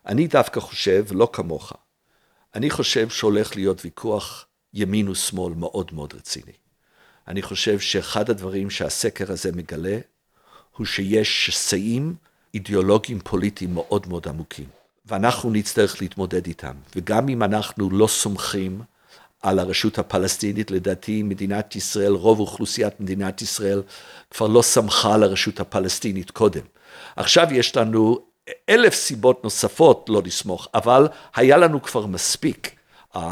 אני 0.07 0.27
דווקא 0.27 0.60
חושב, 0.60 1.05
לא 1.12 1.29
כמוך, 1.33 1.74
אני 2.55 2.69
חושב 2.69 3.10
שהולך 3.10 3.55
להיות 3.55 3.86
ויכוח 3.86 4.45
ימין 4.74 5.10
ושמאל 5.10 5.53
מאוד 5.53 5.91
מאוד 5.93 6.13
רציני. 6.13 6.51
אני 7.27 7.41
חושב 7.41 7.79
שאחד 7.79 8.29
הדברים 8.29 8.69
שהסקר 8.69 9.31
הזה 9.31 9.51
מגלה, 9.51 9.98
הוא 10.77 10.86
שיש 10.86 11.45
שסעים 11.45 12.15
אידיאולוגיים 12.53 13.19
פוליטיים 13.19 13.74
מאוד 13.74 14.07
מאוד 14.07 14.27
עמוקים, 14.27 14.65
ואנחנו 15.05 15.51
נצטרך 15.51 16.01
להתמודד 16.01 16.48
איתם. 16.48 16.74
וגם 16.95 17.29
אם 17.29 17.43
אנחנו 17.43 17.89
לא 17.89 18.07
סומכים 18.07 18.81
על 19.41 19.60
הרשות 19.60 20.00
הפלסטינית, 20.00 20.72
לדעתי 20.72 21.24
מדינת 21.24 21.75
ישראל, 21.75 22.12
רוב 22.12 22.39
אוכלוסיית 22.39 23.00
מדינת 23.00 23.41
ישראל 23.41 23.81
כבר 24.31 24.48
לא 24.48 24.62
סמכה 24.62 25.13
על 25.13 25.24
הרשות 25.24 25.60
הפלסטינית 25.60 26.31
קודם. 26.31 26.62
עכשיו 27.15 27.48
יש 27.51 27.77
לנו 27.77 28.19
אלף 28.70 28.94
סיבות 28.94 29.44
נוספות 29.44 30.06
לא 30.10 30.22
לסמוך, 30.26 30.68
אבל 30.74 31.08
היה 31.36 31.58
לנו 31.58 31.82
כבר 31.82 32.06
מספיק 32.06 32.76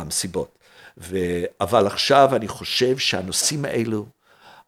סיבות. 0.10 0.58
ו... 0.98 1.18
אבל 1.62 1.88
עכשיו 1.88 2.36
אני 2.36 2.48
חושב 2.48 2.98
שהנושאים 2.98 3.66
האלו, 3.66 4.06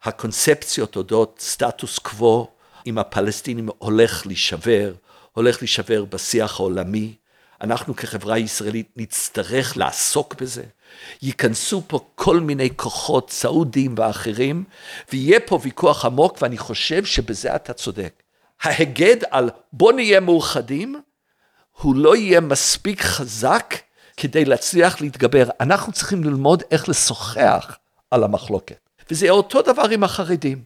הקונספציות 0.03 0.95
אודות 0.95 1.37
סטטוס 1.39 1.99
קוו 1.99 2.47
עם 2.85 2.97
הפלסטינים 2.97 3.69
הולך 3.77 4.27
להישבר, 4.27 4.93
הולך 5.31 5.57
להישבר 5.61 6.05
בשיח 6.05 6.59
העולמי. 6.59 7.13
אנחנו 7.61 7.95
כחברה 7.95 8.37
ישראלית 8.37 8.87
נצטרך 8.95 9.77
לעסוק 9.77 10.35
בזה. 10.41 10.63
ייכנסו 11.21 11.81
פה 11.87 11.99
כל 12.15 12.39
מיני 12.39 12.69
כוחות 12.75 13.29
סעודיים 13.29 13.95
ואחרים, 13.97 14.63
ויהיה 15.11 15.39
פה 15.39 15.59
ויכוח 15.63 16.05
עמוק, 16.05 16.41
ואני 16.41 16.57
חושב 16.57 17.05
שבזה 17.05 17.55
אתה 17.55 17.73
צודק. 17.73 18.22
ההיגד 18.63 19.17
על 19.31 19.49
בוא 19.73 19.93
נהיה 19.93 20.19
מאוחדים, 20.19 21.01
הוא 21.81 21.95
לא 21.95 22.15
יהיה 22.15 22.41
מספיק 22.41 23.01
חזק 23.01 23.75
כדי 24.17 24.45
להצליח 24.45 25.01
להתגבר. 25.01 25.49
אנחנו 25.59 25.93
צריכים 25.93 26.23
ללמוד 26.23 26.63
איך 26.71 26.89
לשוחח 26.89 27.77
על 28.11 28.23
המחלוקת. 28.23 28.89
וזה 29.11 29.29
אותו 29.29 29.61
דבר 29.61 29.89
עם 29.91 30.03
החרדים. 30.03 30.63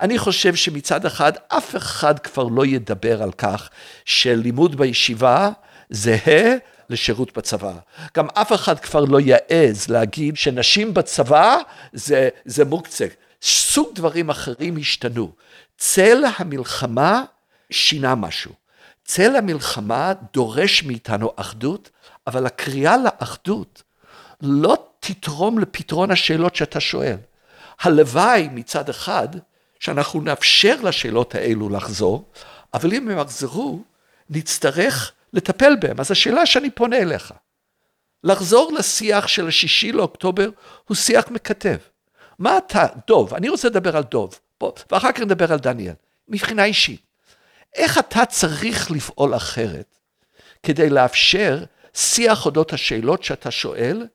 אני 0.00 0.18
חושב 0.18 0.54
שמצד 0.54 1.06
אחד, 1.06 1.32
אף 1.48 1.76
אחד 1.76 2.18
כבר 2.18 2.44
לא 2.44 2.66
ידבר 2.66 3.22
על 3.22 3.32
כך 3.32 3.68
שלימוד 4.04 4.76
בישיבה 4.76 5.50
זהה 5.90 6.56
לשירות 6.90 7.38
בצבא. 7.38 7.72
גם 8.16 8.26
אף 8.34 8.52
אחד 8.52 8.78
כבר 8.78 9.04
לא 9.04 9.18
יעז 9.20 9.88
להגיד 9.88 10.36
שנשים 10.36 10.94
בצבא 10.94 11.56
זה, 11.92 12.28
זה 12.44 12.64
מוקצה. 12.64 13.06
סוג 13.42 13.88
דברים 13.94 14.30
אחרים 14.30 14.76
השתנו. 14.76 15.32
צל 15.78 16.24
המלחמה 16.36 17.24
שינה 17.70 18.14
משהו. 18.14 18.52
צל 19.04 19.36
המלחמה 19.36 20.12
דורש 20.32 20.82
מאיתנו 20.82 21.32
אחדות, 21.36 21.90
אבל 22.26 22.46
הקריאה 22.46 22.96
לאחדות 22.96 23.82
לא 24.40 24.76
תתרום 25.00 25.58
לפתרון 25.58 26.10
השאלות 26.10 26.56
שאתה 26.56 26.80
שואל. 26.80 27.16
הלוואי 27.80 28.48
מצד 28.52 28.88
אחד 28.88 29.28
שאנחנו 29.80 30.20
נאפשר 30.20 30.76
לשאלות 30.82 31.34
האלו 31.34 31.68
לחזור, 31.68 32.24
אבל 32.74 32.92
אם 32.92 33.08
הם 33.08 33.18
יחזרו, 33.18 33.82
נצטרך 34.30 35.12
לטפל 35.32 35.76
בהם. 35.80 36.00
אז 36.00 36.10
השאלה 36.10 36.46
שאני 36.46 36.70
פונה 36.70 36.96
אליך, 36.96 37.34
לחזור 38.24 38.72
לשיח 38.72 39.26
של 39.26 39.48
השישי 39.48 39.92
לאוקטובר 39.92 40.48
הוא 40.84 40.94
שיח 40.96 41.28
מקטב. 41.30 41.76
מה 42.38 42.58
אתה, 42.58 42.86
דוב, 43.06 43.34
אני 43.34 43.48
רוצה 43.48 43.68
לדבר 43.68 43.96
על 43.96 44.02
דוב, 44.02 44.38
בוא, 44.60 44.72
ואחר 44.90 45.12
כך 45.12 45.20
נדבר 45.20 45.52
על 45.52 45.58
דניאל, 45.58 45.94
מבחינה 46.28 46.64
אישית. 46.64 47.00
איך 47.74 47.98
אתה 47.98 48.26
צריך 48.26 48.90
לפעול 48.90 49.36
אחרת 49.36 49.98
כדי 50.62 50.90
לאפשר 50.90 51.64
שיח 51.94 52.46
אודות 52.46 52.72
השאלות 52.72 53.22
שאתה 53.22 53.50
שואל, 53.50 54.06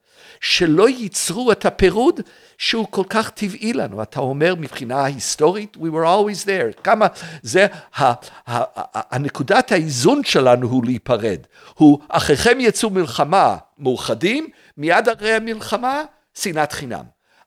שלא 0.42 0.90
ייצרו 0.90 1.52
את 1.52 1.66
הפירוד 1.66 2.20
שהוא 2.58 2.88
כל 2.90 3.04
כך 3.10 3.30
טבעי 3.30 3.74
לנו. 3.74 4.02
אתה 4.02 4.20
אומר 4.20 4.56
מבחינה 4.56 5.06
היסטורית, 5.06 5.78
we 5.78 5.80
were 5.80 6.06
always 6.06 6.46
there. 6.46 6.82
כמה 6.84 7.08
זה, 7.42 7.68
ה, 7.96 8.06
ה, 8.06 8.14
ה, 8.48 9.16
הנקודת 9.16 9.72
האיזון 9.72 10.24
שלנו 10.24 10.68
הוא 10.68 10.86
להיפרד. 10.86 11.40
הוא, 11.74 12.00
אחריכם 12.10 12.58
יצאו 12.60 12.90
מלחמה 12.90 13.58
מאוחדים, 13.78 14.48
מיד 14.78 15.10
אחרי 15.10 15.34
המלחמה, 15.34 16.04
שנאת 16.34 16.72
חינם. 16.72 17.04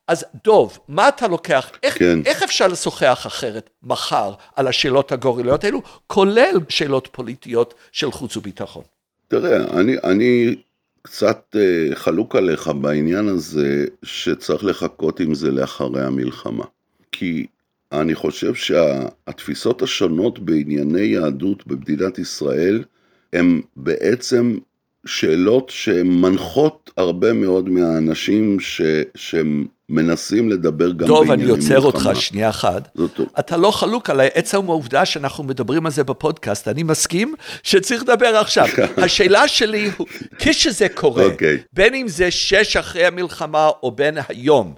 אז 0.09 0.25
דוב, 0.45 0.79
מה 0.89 1.09
אתה 1.09 1.29
לוקח, 1.29 1.71
איך, 1.83 1.99
כן. 1.99 2.19
איך 2.27 2.43
אפשר 2.43 2.67
לשוחח 2.69 3.23
אחרת 3.27 3.71
מחר 3.83 4.33
על 4.57 4.67
השאלות 4.67 5.13
הגורליות 5.13 5.65
האלו, 5.65 5.83
כולל 6.07 6.57
שאלות 6.69 7.09
פוליטיות 7.13 7.75
של 7.93 8.11
חוץ 8.11 8.37
וביטחון? 8.37 8.83
תראה, 9.29 9.81
אני, 9.81 9.97
אני 10.05 10.57
קצת 11.03 11.57
אה, 11.57 11.95
חלוק 11.95 12.37
עליך 12.37 12.69
בעניין 12.81 13.29
הזה 13.29 13.85
שצריך 14.03 14.65
לחכות 14.65 15.21
עם 15.21 15.35
זה 15.35 15.51
לאחרי 15.51 16.03
המלחמה. 16.03 16.65
כי 17.13 17.47
אני 17.93 18.15
חושב 18.15 18.55
שהתפיסות 18.55 19.83
השונות 19.83 20.39
בענייני 20.39 21.01
יהדות 21.01 21.67
במדינת 21.67 22.19
ישראל 22.19 22.85
הם 23.33 23.61
בעצם 23.77 24.59
שאלות 25.07 25.71
שמנחות 25.71 26.91
הרבה 26.97 27.33
מאוד 27.33 27.69
מהאנשים 27.69 28.61
ש, 28.61 28.81
שמנסים 29.15 30.51
לדבר 30.51 30.93
גם 30.93 30.99
בענייני 30.99 31.23
מלחמה. 31.23 31.27
טוב, 31.27 31.31
אני 31.31 31.45
עוצר 31.45 31.81
אותך 31.81 32.11
שנייה 32.15 32.49
אחת. 32.49 32.97
אתה 33.39 33.57
לא 33.57 33.71
חלוק 33.71 34.11
על 34.11 34.21
עצם 34.35 34.57
העובדה 34.57 35.05
שאנחנו 35.05 35.45
מדברים 35.45 35.87
על 35.87 35.93
זה 35.93 36.05
בפודקאסט, 36.05 36.69
אני 36.69 36.83
מסכים 36.83 37.35
שצריך 37.63 38.03
לדבר 38.03 38.37
עכשיו. 38.37 38.67
השאלה 39.05 39.49
שלי 39.49 39.91
כשזה 40.39 40.87
קורה, 40.95 41.27
okay. 41.27 41.31
אוקיי. 41.31 41.59
בין 41.73 41.95
אם 41.95 42.09
זה 42.09 42.31
שש 42.31 42.77
אחרי 42.77 43.07
המלחמה 43.07 43.71
או 43.83 43.91
בין 43.91 44.19
היום, 44.29 44.75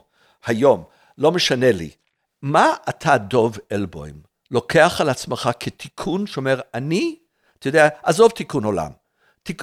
היום, 0.46 0.82
לא 1.18 1.32
משנה 1.32 1.72
לי, 1.72 1.90
מה 2.42 2.72
אתה, 2.88 3.18
דוב 3.18 3.58
אלבוים, 3.72 4.14
לוקח 4.50 5.00
על 5.00 5.08
עצמך 5.08 5.50
כתיקון 5.60 6.26
שאומר, 6.26 6.60
אני, 6.74 7.16
אתה 7.58 7.68
יודע, 7.68 7.88
עזוב 8.02 8.30
תיקון 8.30 8.64
עולם. 8.64 8.97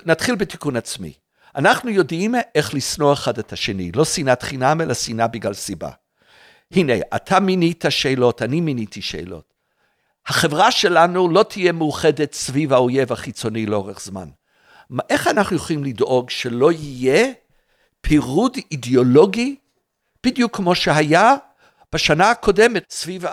נתחיל 0.05 0.35
בתיקון 0.35 0.75
עצמי. 0.75 1.13
אנחנו 1.55 1.89
יודעים 1.89 2.35
איך 2.55 2.73
לשנוא 2.73 3.13
אחד 3.13 3.39
את 3.39 3.53
השני, 3.53 3.91
לא 3.91 4.05
שנאת 4.05 4.43
חינם, 4.43 4.81
אלא 4.81 4.93
שנאה 4.93 5.27
בגלל 5.27 5.53
סיבה. 5.53 5.89
הנה, 6.71 6.93
אתה 7.15 7.39
מינית 7.39 7.85
שאלות, 7.89 8.41
אני 8.41 8.61
מיניתי 8.61 9.01
שאלות. 9.01 9.53
החברה 10.27 10.71
שלנו 10.71 11.29
לא 11.29 11.43
תהיה 11.43 11.71
מאוחדת 11.71 12.33
סביב 12.33 12.73
האויב 12.73 13.11
החיצוני 13.11 13.65
לאורך 13.65 14.01
זמן. 14.01 14.29
איך 15.09 15.27
אנחנו 15.27 15.55
יכולים 15.55 15.83
לדאוג 15.83 16.29
שלא 16.29 16.71
יהיה 16.71 17.31
פירוד 18.01 18.57
אידיאולוגי, 18.71 19.55
בדיוק 20.23 20.55
כמו 20.55 20.75
שהיה 20.75 21.35
בשנה 21.93 22.31
הקודמת 22.31 22.85
סביב 22.89 23.25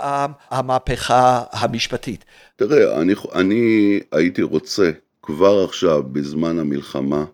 המהפכה 0.50 1.42
המשפטית? 1.52 2.24
תראה, 2.56 3.00
אני, 3.00 3.14
אני 3.34 4.00
הייתי 4.12 4.42
רוצה 4.42 4.90
כבר 5.22 5.64
עכשיו, 5.64 6.02
בזמן 6.12 6.58
המלחמה, 6.58 7.24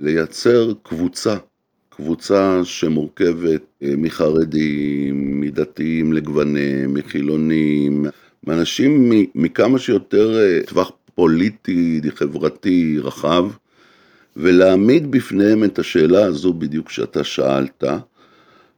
לייצר 0.00 0.72
קבוצה, 0.82 1.36
קבוצה 1.88 2.60
שמורכבת 2.64 3.62
אה, 3.82 3.94
מחרדים, 3.96 5.40
מדתיים 5.40 6.12
לגווניהם, 6.12 6.94
מחילונים, 6.94 8.04
מאנשים 8.46 9.12
מכמה 9.34 9.78
שיותר 9.78 10.38
אה, 10.38 10.60
טווח 10.66 10.92
פוליטי, 11.14 12.00
חברתי, 12.14 12.98
רחב, 12.98 13.50
ולהעמיד 14.36 15.10
בפניהם 15.10 15.64
את 15.64 15.78
השאלה 15.78 16.24
הזו 16.24 16.52
בדיוק 16.52 16.90
שאתה 16.90 17.24
שאלת, 17.24 17.84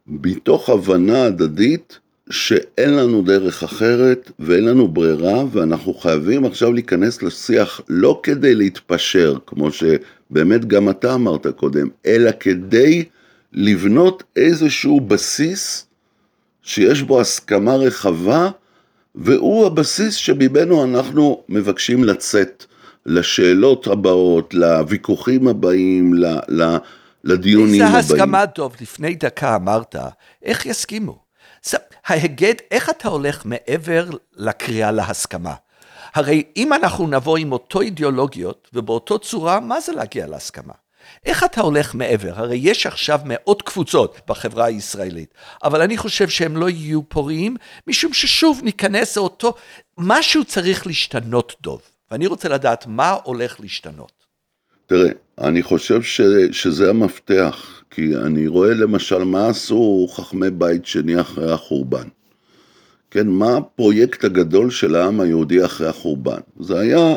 מתוך 0.06 0.68
הבנה 0.68 1.24
הדדית 1.24 1.98
שאין 2.30 2.96
לנו 2.96 3.22
דרך 3.22 3.62
אחרת 3.62 4.30
ואין 4.38 4.64
לנו 4.64 4.88
ברירה 4.88 5.44
ואנחנו 5.52 5.94
חייבים 5.94 6.44
עכשיו 6.44 6.72
להיכנס 6.72 7.22
לשיח 7.22 7.80
לא 7.88 8.20
כדי 8.22 8.54
להתפשר, 8.54 9.38
כמו 9.46 9.68
שבאמת 9.72 10.64
גם 10.64 10.90
אתה 10.90 11.14
אמרת 11.14 11.46
קודם, 11.46 11.88
אלא 12.06 12.30
כדי 12.40 13.04
לבנות 13.52 14.22
איזשהו 14.36 15.00
בסיס 15.00 15.86
שיש 16.62 17.02
בו 17.02 17.20
הסכמה 17.20 17.74
רחבה 17.74 18.50
והוא 19.14 19.66
הבסיס 19.66 20.14
שממנו 20.14 20.84
אנחנו 20.84 21.42
מבקשים 21.48 22.04
לצאת 22.04 22.64
לשאלות 23.06 23.86
הבאות, 23.86 24.54
לוויכוחים 24.54 25.48
הבאים, 25.48 26.14
לדיונים 27.24 27.82
הבאים. 27.82 27.96
איזה 27.96 28.14
הסכמה 28.14 28.46
טוב, 28.46 28.74
לפני 28.80 29.14
דקה 29.14 29.56
אמרת, 29.56 29.96
איך 30.42 30.66
יסכימו? 30.66 31.29
ההיגד, 32.06 32.54
איך 32.70 32.90
אתה 32.90 33.08
הולך 33.08 33.44
מעבר 33.44 34.04
לקריאה 34.36 34.90
להסכמה? 34.90 35.54
הרי 36.14 36.42
אם 36.56 36.72
אנחנו 36.72 37.06
נבוא 37.06 37.38
עם 37.38 37.52
אותו 37.52 37.80
אידיאולוגיות 37.80 38.68
ובאותו 38.74 39.18
צורה, 39.18 39.60
מה 39.60 39.80
זה 39.80 39.92
להגיע 39.92 40.26
להסכמה? 40.26 40.72
איך 41.26 41.44
אתה 41.44 41.60
הולך 41.60 41.94
מעבר? 41.94 42.32
הרי 42.36 42.56
יש 42.56 42.86
עכשיו 42.86 43.20
מאות 43.24 43.62
קבוצות 43.62 44.20
בחברה 44.28 44.64
הישראלית, 44.64 45.34
אבל 45.64 45.82
אני 45.82 45.96
חושב 45.96 46.28
שהם 46.28 46.56
לא 46.56 46.70
יהיו 46.70 47.08
פוריים, 47.08 47.56
משום 47.86 48.12
ששוב 48.12 48.60
ניכנס 48.64 49.16
לאותו, 49.16 49.54
משהו 49.98 50.44
צריך 50.44 50.86
להשתנות 50.86 51.54
דוב, 51.60 51.82
ואני 52.10 52.26
רוצה 52.26 52.48
לדעת 52.48 52.86
מה 52.86 53.16
הולך 53.24 53.60
להשתנות. 53.60 54.12
תראה, 54.86 55.10
אני 55.38 55.62
חושב 55.62 56.02
ש, 56.02 56.20
שזה 56.52 56.90
המפתח, 56.90 57.79
כי 57.90 58.16
אני 58.16 58.46
רואה 58.46 58.74
למשל 58.74 59.24
מה 59.24 59.48
עשו 59.48 60.06
חכמי 60.10 60.50
בית 60.50 60.86
שני 60.86 61.20
אחרי 61.20 61.52
החורבן. 61.52 62.08
כן, 63.10 63.28
מה 63.28 63.56
הפרויקט 63.56 64.24
הגדול 64.24 64.70
של 64.70 64.94
העם 64.94 65.20
היהודי 65.20 65.64
אחרי 65.64 65.88
החורבן? 65.88 66.40
זה 66.60 66.78
היה 66.78 67.16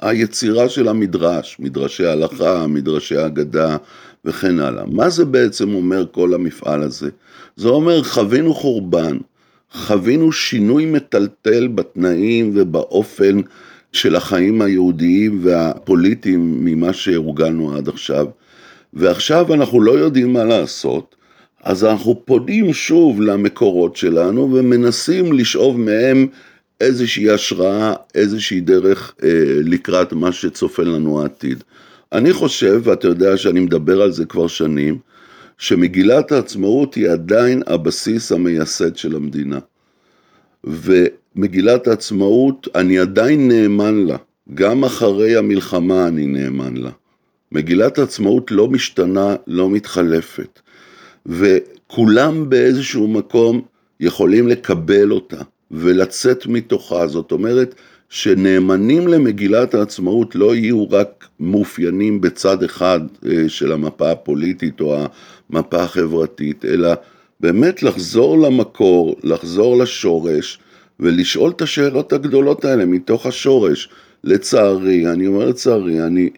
היצירה 0.00 0.68
של 0.68 0.88
המדרש, 0.88 1.56
מדרשי 1.60 2.06
ההלכה, 2.06 2.66
מדרשי 2.66 3.16
האגדה 3.16 3.76
וכן 4.24 4.58
הלאה. 4.58 4.84
מה 4.86 5.10
זה 5.10 5.24
בעצם 5.24 5.74
אומר 5.74 6.04
כל 6.10 6.34
המפעל 6.34 6.82
הזה? 6.82 7.10
זה 7.56 7.68
אומר 7.68 8.02
חווינו 8.02 8.54
חורבן, 8.54 9.18
חווינו 9.72 10.32
שינוי 10.32 10.86
מטלטל 10.86 11.68
בתנאים 11.68 12.52
ובאופן 12.54 13.40
של 13.92 14.16
החיים 14.16 14.62
היהודיים 14.62 15.40
והפוליטיים 15.42 16.64
ממה 16.64 16.92
שהורגלנו 16.92 17.76
עד 17.76 17.88
עכשיו, 17.88 18.26
ועכשיו 18.92 19.54
אנחנו 19.54 19.80
לא 19.80 19.92
יודעים 19.92 20.32
מה 20.32 20.44
לעשות, 20.44 21.14
אז 21.62 21.84
אנחנו 21.84 22.22
פונים 22.24 22.72
שוב 22.72 23.20
למקורות 23.20 23.96
שלנו 23.96 24.54
ומנסים 24.54 25.32
לשאוב 25.32 25.80
מהם 25.80 26.26
איזושהי 26.80 27.30
השראה, 27.30 27.94
איזושהי 28.14 28.60
דרך 28.60 29.14
אה, 29.22 29.28
לקראת 29.64 30.12
מה 30.12 30.32
שצופה 30.32 30.82
לנו 30.82 31.22
העתיד. 31.22 31.64
אני 32.12 32.32
חושב, 32.32 32.80
ואתה 32.84 33.08
יודע 33.08 33.36
שאני 33.36 33.60
מדבר 33.60 34.02
על 34.02 34.12
זה 34.12 34.24
כבר 34.24 34.46
שנים, 34.46 34.98
שמגילת 35.58 36.32
העצמאות 36.32 36.94
היא 36.94 37.08
עדיין 37.08 37.62
הבסיס 37.66 38.32
המייסד 38.32 38.96
של 38.96 39.16
המדינה. 39.16 39.58
ומגילת 40.64 41.86
העצמאות, 41.86 42.68
אני 42.74 42.98
עדיין 42.98 43.48
נאמן 43.48 44.06
לה, 44.06 44.16
גם 44.54 44.84
אחרי 44.84 45.36
המלחמה 45.36 46.08
אני 46.08 46.26
נאמן 46.26 46.76
לה. 46.76 46.90
מגילת 47.54 47.98
העצמאות 47.98 48.50
לא 48.50 48.68
משתנה, 48.68 49.34
לא 49.46 49.70
מתחלפת, 49.70 50.60
וכולם 51.26 52.50
באיזשהו 52.50 53.08
מקום 53.08 53.62
יכולים 54.00 54.48
לקבל 54.48 55.10
אותה 55.10 55.42
ולצאת 55.70 56.46
מתוכה, 56.46 57.06
זאת 57.06 57.32
אומרת 57.32 57.74
שנאמנים 58.08 59.08
למגילת 59.08 59.74
העצמאות 59.74 60.34
לא 60.34 60.54
יהיו 60.54 60.90
רק 60.90 61.26
מאופיינים 61.40 62.20
בצד 62.20 62.62
אחד 62.62 63.00
אה, 63.26 63.48
של 63.48 63.72
המפה 63.72 64.10
הפוליטית 64.10 64.80
או 64.80 64.96
המפה 65.50 65.82
החברתית, 65.82 66.64
אלא 66.64 66.94
באמת 67.40 67.82
לחזור 67.82 68.38
למקור, 68.38 69.16
לחזור 69.22 69.78
לשורש 69.78 70.58
ולשאול 71.00 71.50
את 71.50 71.62
השאלות 71.62 72.12
הגדולות 72.12 72.64
האלה 72.64 72.86
מתוך 72.86 73.26
השורש. 73.26 73.88
לצערי, 74.24 75.06
אני 75.06 75.26
אומר 75.26 75.44
לצערי, 75.44 76.06
אני 76.06 76.30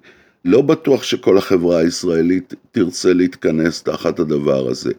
לא 0.45 0.63
בטוח 0.63 1.03
שכל 1.03 1.39
החברה 1.39 1.79
הישראלית 1.79 2.55
תרצה 2.73 3.13
להתכנס 3.13 3.83
תחת 3.83 4.19
הדבר 4.19 4.69
הזה. 4.69 4.93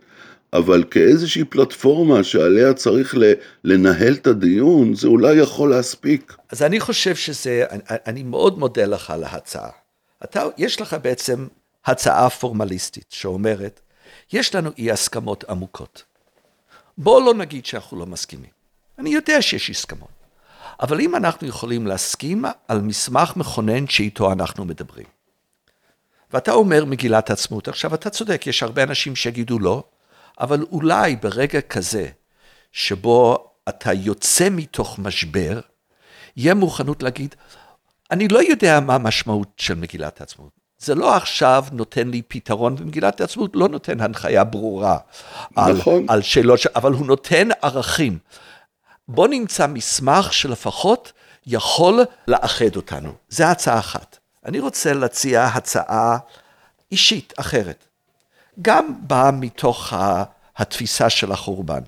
אבל 0.53 0.83
כאיזושהי 0.91 1.43
פלטפורמה 1.43 2.23
שעליה 2.23 2.73
צריך 2.73 3.15
לנהל 3.63 4.13
את 4.13 4.27
הדיון, 4.27 4.95
זה 4.95 5.07
אולי 5.07 5.33
יכול 5.33 5.69
להספיק. 5.69 6.35
אז 6.49 6.61
אני 6.61 6.79
חושב 6.79 7.15
שזה, 7.15 7.63
אני, 7.89 8.23
מאוד 8.23 8.59
מודה 8.59 8.85
לך 8.85 9.11
על 9.11 9.23
ההצעה. 9.23 9.69
אתה, 10.23 10.43
יש 10.57 10.81
לך 10.81 10.97
בעצם 11.01 11.47
הצעה 11.85 12.29
פורמליסטית 12.29 13.05
שאומרת, 13.09 13.79
יש 14.33 14.55
לנו 14.55 14.69
אי 14.77 14.91
הסכמות 14.91 15.43
עמוקות. 15.49 16.03
בואו 16.97 17.25
לא 17.25 17.33
נגיד 17.33 17.65
שאנחנו 17.65 17.97
לא 17.99 18.05
מסכימים. 18.05 18.49
אני 18.99 19.09
יודע 19.09 19.41
שיש 19.41 19.69
הסכמות. 19.69 20.09
אבל 20.81 21.01
אם 21.01 21.15
אנחנו 21.15 21.47
יכולים 21.47 21.87
להסכים 21.87 22.45
על 22.67 22.81
מסמך 22.81 23.33
מכונן 23.35 23.87
שאיתו 23.87 24.31
אנחנו 24.31 24.65
מדברים, 24.65 25.05
ואתה 26.35 26.51
אומר 26.51 26.85
מגילת 26.85 27.29
העצמאות, 27.29 27.67
עכשיו 27.67 27.95
אתה 27.95 28.09
צודק, 28.09 28.47
יש 28.47 28.63
הרבה 28.63 28.83
אנשים 28.83 29.15
שיגידו 29.15 29.59
לא, 29.59 29.83
אבל 30.39 30.65
אולי 30.71 31.15
ברגע 31.15 31.61
כזה, 31.61 32.07
שבו 32.71 33.47
אתה 33.69 33.93
יוצא 33.93 34.47
מתוך 34.51 34.99
משבר, 34.99 35.59
יהיה 36.37 36.53
מוכנות 36.53 37.03
להגיד, 37.03 37.35
אני 38.11 38.27
לא 38.27 38.43
יודע 38.43 38.79
מה 38.79 38.95
המשמעות 38.95 39.47
של 39.57 39.75
מגילת 39.75 40.21
העצמאות. 40.21 40.51
זה 40.77 40.95
לא 40.95 41.15
עכשיו 41.15 41.65
נותן 41.71 42.07
לי 42.07 42.21
פתרון, 42.27 42.75
ומגילת 42.79 43.21
העצמאות 43.21 43.51
לא 43.53 43.69
נותן 43.69 44.01
הנחיה 44.01 44.43
ברורה 44.43 44.97
נכון. 45.51 46.05
על, 46.09 46.15
על 46.15 46.21
שאלות, 46.21 46.59
אבל 46.75 46.91
הוא 46.91 47.05
נותן 47.05 47.49
ערכים. 47.61 48.17
בוא 49.07 49.27
נמצא 49.27 49.67
מסמך 49.67 50.33
שלפחות 50.33 51.13
יכול 51.47 52.01
לאחד 52.27 52.75
אותנו. 52.75 53.11
זו 53.29 53.43
הצעה 53.43 53.79
אחת. 53.79 54.17
אני 54.45 54.59
רוצה 54.59 54.93
להציע 54.93 55.45
הצעה 55.45 56.17
אישית 56.91 57.33
אחרת. 57.37 57.85
גם 58.61 58.93
באה 58.99 59.31
מתוך 59.31 59.93
התפיסה 60.57 61.09
של 61.09 61.31
החורבן. 61.31 61.81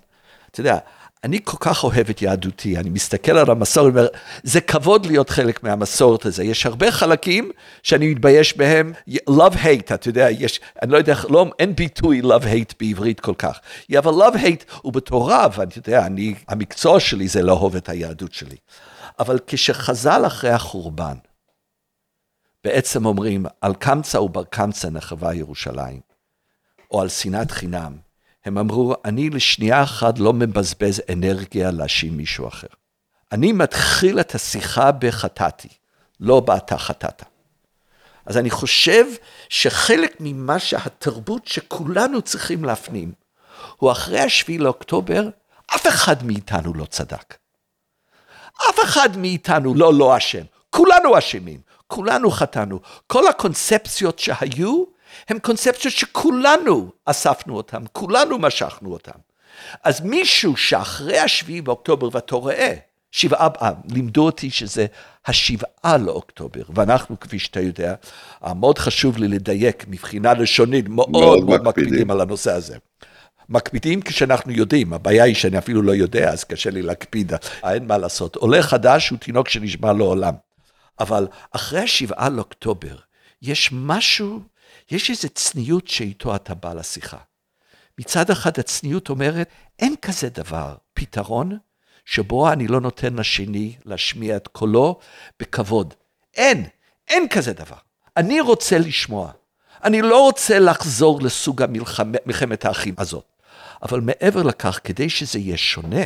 אתה 0.52 0.60
יודע, 0.60 0.78
אני 1.24 1.40
כל 1.44 1.58
כך 1.60 1.84
אוהב 1.84 2.10
את 2.10 2.22
יהדותי, 2.22 2.78
אני 2.78 2.90
מסתכל 2.90 3.38
על 3.38 3.52
המסורת, 3.52 3.92
אומר, 3.92 4.08
זה 4.44 4.62
כבוד 4.62 5.06
להיות 5.06 5.30
חלק 5.30 5.64
מהמסורת 5.64 6.26
הזה. 6.26 6.44
יש 6.44 6.66
הרבה 6.66 6.92
חלקים 6.92 7.52
שאני 7.84 8.12
מתבייש 8.12 8.58
בהם, 8.58 8.94
love-hate, 9.30 9.94
אתה 9.94 10.10
יודע, 10.10 10.28
יש, 10.30 10.60
אני 10.82 10.92
לא 10.92 10.98
יודע, 10.98 11.16
לא, 11.30 11.46
אין 11.60 11.76
ביטוי 11.76 12.22
love-hate 12.22 12.74
בעברית 12.80 13.20
כל 13.20 13.34
כך. 13.38 13.60
אבל 13.98 14.12
love-hate 14.12 14.74
הוא 14.82 14.94
בתורה, 14.94 15.48
ואתה 15.56 15.78
יודע, 15.78 16.06
אני, 16.06 16.36
המקצוע 16.48 17.00
שלי 17.00 17.28
זה 17.28 17.42
לאהוב 17.42 17.76
את 17.76 17.90
היהדות 17.90 18.34
שלי. 18.34 18.56
אבל 19.20 19.40
כשחז"ל 19.48 20.24
אחרי 20.28 20.50
החורבן, 20.52 21.16
בעצם 22.64 23.06
אומרים, 23.06 23.46
על 23.62 23.76
קמצא 23.76 24.18
ובר 24.18 24.44
קמצא 24.44 24.90
נחרבה 24.90 25.34
ירושלים, 25.34 26.00
או 26.92 27.02
על 27.02 27.10
שנאת 27.10 27.52
חינם, 27.52 27.98
הם 28.46 28.58
אמרו, 28.58 28.96
אני 29.06 29.30
לשנייה 29.30 29.84
אחת 29.84 30.20
לא 30.20 30.34
מבזבז 30.34 31.02
אנרגיה 31.14 31.72
להאשים 31.72 32.18
מישהו 32.18 32.48
אחר. 32.48 32.68
אני 33.32 33.52
מתחיל 33.52 34.20
את 34.20 34.36
השיחה 34.36 34.92
בחטאתי, 34.92 35.70
לא 36.20 36.40
באתה 36.40 36.78
חטאת. 36.78 37.24
אז 38.26 38.38
אני 38.38 38.50
חושב 38.50 39.06
שחלק 39.50 40.16
ממה 40.20 40.60
שהתרבות 40.60 41.48
שכולנו 41.48 42.22
צריכים 42.22 42.66
להפנים, 42.66 43.12
הוא 43.78 43.92
אחרי 43.92 44.20
השביעי 44.20 44.58
לאוקטובר, 44.60 45.30
אף 45.76 45.88
אחד 45.88 46.24
מאיתנו 46.24 46.74
לא 46.74 46.86
צדק. 46.86 47.38
אף 48.70 48.80
אחד 48.84 49.18
מאיתנו 49.18 49.74
לא 49.74 49.94
לא 49.94 50.18
אשם, 50.18 50.44
כולנו 50.70 51.18
אשמים, 51.18 51.60
כולנו 51.88 52.32
חטאנו. 52.32 52.80
כל 53.08 53.28
הקונספציות 53.28 54.20
שהיו, 54.20 54.84
הן 55.30 55.40
קונספציות 55.40 55.94
שכולנו 55.94 56.92
אספנו 57.06 57.58
אותן, 57.58 57.84
כולנו 57.92 58.40
משכנו 58.40 58.94
אותן. 58.94 59.20
אז 59.84 60.02
מישהו 60.02 60.58
שאחרי 60.58 61.20
השביעי 61.20 61.62
באוקטובר, 61.62 62.10
ואתה 62.12 62.36
רואה, 62.36 62.74
שבעה, 63.12 63.48
אה, 63.62 63.72
לימדו 63.92 64.26
אותי 64.26 64.50
שזה 64.50 64.86
השבעה 65.26 65.98
לאוקטובר, 65.98 66.62
ואנחנו, 66.70 67.20
כפי 67.20 67.40
שאתה 67.40 67.62
יודע, 67.62 67.94
אה, 68.46 68.54
מאוד 68.54 68.78
חשוב 68.78 69.18
לי 69.18 69.28
לדייק 69.28 69.86
מבחינה 69.88 70.34
לשונית, 70.34 70.90
מאוד 70.90 71.10
מאוד, 71.10 71.46
מאוד 71.46 71.64
מקפידים. 71.64 71.90
מקפידים 71.90 72.12
על 72.12 72.22
הנושא 72.22 72.52
הזה. 72.52 72.78
מקפידים 73.50 74.02
כשאנחנו 74.02 74.52
יודעים, 74.52 74.94
הבעיה 74.94 75.24
היא 75.24 75.36
שאני 75.36 75.58
אפילו 75.58 75.82
לא 75.82 75.92
יודע, 75.92 76.30
אז 76.30 76.44
קשה 76.44 76.70
לי 76.70 76.82
להקפיד, 76.82 77.34
אין 77.64 77.88
מה 77.88 77.98
לעשות. 77.98 78.36
עולה 78.36 78.64
חדש 78.64 79.10
הוא 79.10 79.20
תינוק 79.20 79.50
שנשבע 79.50 79.94
לעולם. 79.94 80.34
אבל 81.00 81.28
אחרי 81.52 81.80
השבעה 81.80 82.30
לאוקטובר, 82.30 82.96
יש 83.42 83.70
משהו 83.74 84.42
יש 84.92 85.10
איזו 85.10 85.30
צניעות 85.30 85.88
שאיתו 85.88 86.36
אתה 86.36 86.54
בא 86.54 86.74
לשיחה. 86.74 87.18
מצד 88.00 88.30
אחד 88.30 88.60
הצניעות 88.60 89.10
אומרת, 89.10 89.50
אין 89.80 89.96
כזה 90.02 90.30
דבר, 90.30 90.76
פתרון 90.94 91.58
שבו 92.06 92.52
אני 92.52 92.68
לא 92.68 92.82
נותן 92.82 93.14
לשני 93.14 93.76
להשמיע 93.86 94.38
את 94.38 94.48
קולו 94.48 95.00
בכבוד. 95.40 95.94
אין, 96.36 96.68
אין 97.08 97.28
כזה 97.30 97.54
דבר. 97.54 97.76
אני 98.18 98.42
רוצה 98.42 98.78
לשמוע. 98.78 99.32
אני 99.84 100.02
לא 100.02 100.22
רוצה 100.22 100.60
לחזור 100.60 101.22
לסוג 101.22 101.64
מלחמת 102.26 102.66
האחים 102.66 102.96
הזאת. 102.98 103.26
אבל 103.82 104.00
מעבר 104.00 104.44
לכך, 104.44 104.80
כדי 104.84 105.10
שזה 105.10 105.40
יהיה 105.40 105.58
שונה, 105.58 106.04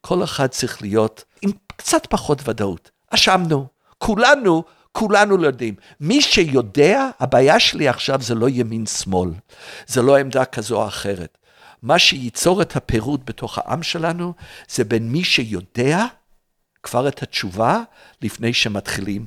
כל 0.00 0.24
אחד 0.24 0.46
צריך 0.46 0.82
להיות 0.82 1.24
עם 1.42 1.50
קצת 1.76 2.06
פחות 2.10 2.48
ודאות. 2.48 2.90
אשמנו, 3.10 3.66
כולנו 4.04 4.64
כולנו 4.92 5.44
יודעים. 5.44 5.74
מי 6.00 6.20
שיודע, 6.20 7.08
הבעיה 7.20 7.60
שלי 7.60 7.88
עכשיו 7.88 8.20
זה 8.22 8.34
לא 8.34 8.48
ימין-שמאל, 8.48 9.30
זה 9.86 10.02
לא 10.02 10.16
עמדה 10.16 10.44
כזו 10.44 10.82
או 10.82 10.88
אחרת. 10.88 11.38
מה 11.82 11.98
שייצור 11.98 12.62
את 12.62 12.76
הפירוד 12.76 13.26
בתוך 13.26 13.58
העם 13.58 13.82
שלנו, 13.82 14.32
זה 14.68 14.84
בין 14.84 15.08
מי 15.08 15.24
שיודע 15.24 16.04
כבר 16.82 17.08
את 17.08 17.22
התשובה, 17.22 17.82
לפני 18.22 18.52
שמתחילים 18.52 19.26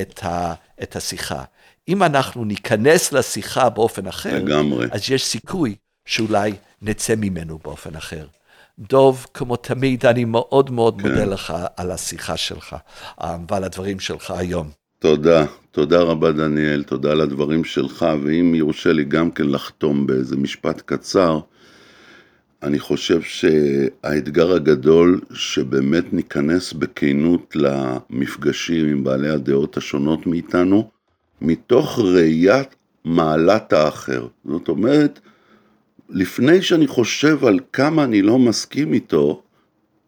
את, 0.00 0.24
ה, 0.24 0.54
את 0.82 0.96
השיחה. 0.96 1.42
אם 1.88 2.02
אנחנו 2.02 2.44
ניכנס 2.44 3.12
לשיחה 3.12 3.68
באופן 3.68 4.06
אחר, 4.06 4.38
לגמרי. 4.38 4.86
אז 4.92 5.10
יש 5.10 5.24
סיכוי 5.24 5.74
שאולי 6.06 6.52
נצא 6.82 7.14
ממנו 7.16 7.58
באופן 7.64 7.96
אחר. 7.96 8.26
דוב, 8.78 9.26
כמו 9.34 9.56
תמיד, 9.56 10.06
אני 10.06 10.24
מאוד 10.24 10.70
מאוד 10.70 11.02
כן. 11.02 11.08
מודה 11.08 11.24
לך 11.24 11.54
על 11.76 11.90
השיחה 11.90 12.36
שלך 12.36 12.76
ועל 13.48 13.64
הדברים 13.64 14.00
שלך 14.00 14.30
היום. 14.30 14.70
תודה, 14.98 15.46
תודה 15.70 16.00
רבה 16.00 16.32
דניאל, 16.32 16.82
תודה 16.82 17.12
על 17.12 17.20
הדברים 17.20 17.64
שלך, 17.64 18.06
ואם 18.22 18.54
יורשה 18.54 18.92
לי 18.92 19.04
גם 19.04 19.30
כן 19.30 19.46
לחתום 19.46 20.06
באיזה 20.06 20.36
משפט 20.36 20.82
קצר, 20.86 21.40
אני 22.62 22.78
חושב 22.78 23.22
שהאתגר 23.22 24.52
הגדול 24.52 25.20
שבאמת 25.32 26.12
ניכנס 26.12 26.72
בכנות 26.72 27.56
למפגשים 27.56 28.88
עם 28.88 29.04
בעלי 29.04 29.28
הדעות 29.30 29.76
השונות 29.76 30.26
מאיתנו, 30.26 30.90
מתוך 31.40 31.98
ראיית 31.98 32.74
מעלת 33.04 33.72
האחר. 33.72 34.26
זאת 34.44 34.68
אומרת, 34.68 35.20
לפני 36.08 36.62
שאני 36.62 36.86
חושב 36.86 37.44
על 37.44 37.60
כמה 37.72 38.04
אני 38.04 38.22
לא 38.22 38.38
מסכים 38.38 38.92
איתו, 38.92 39.42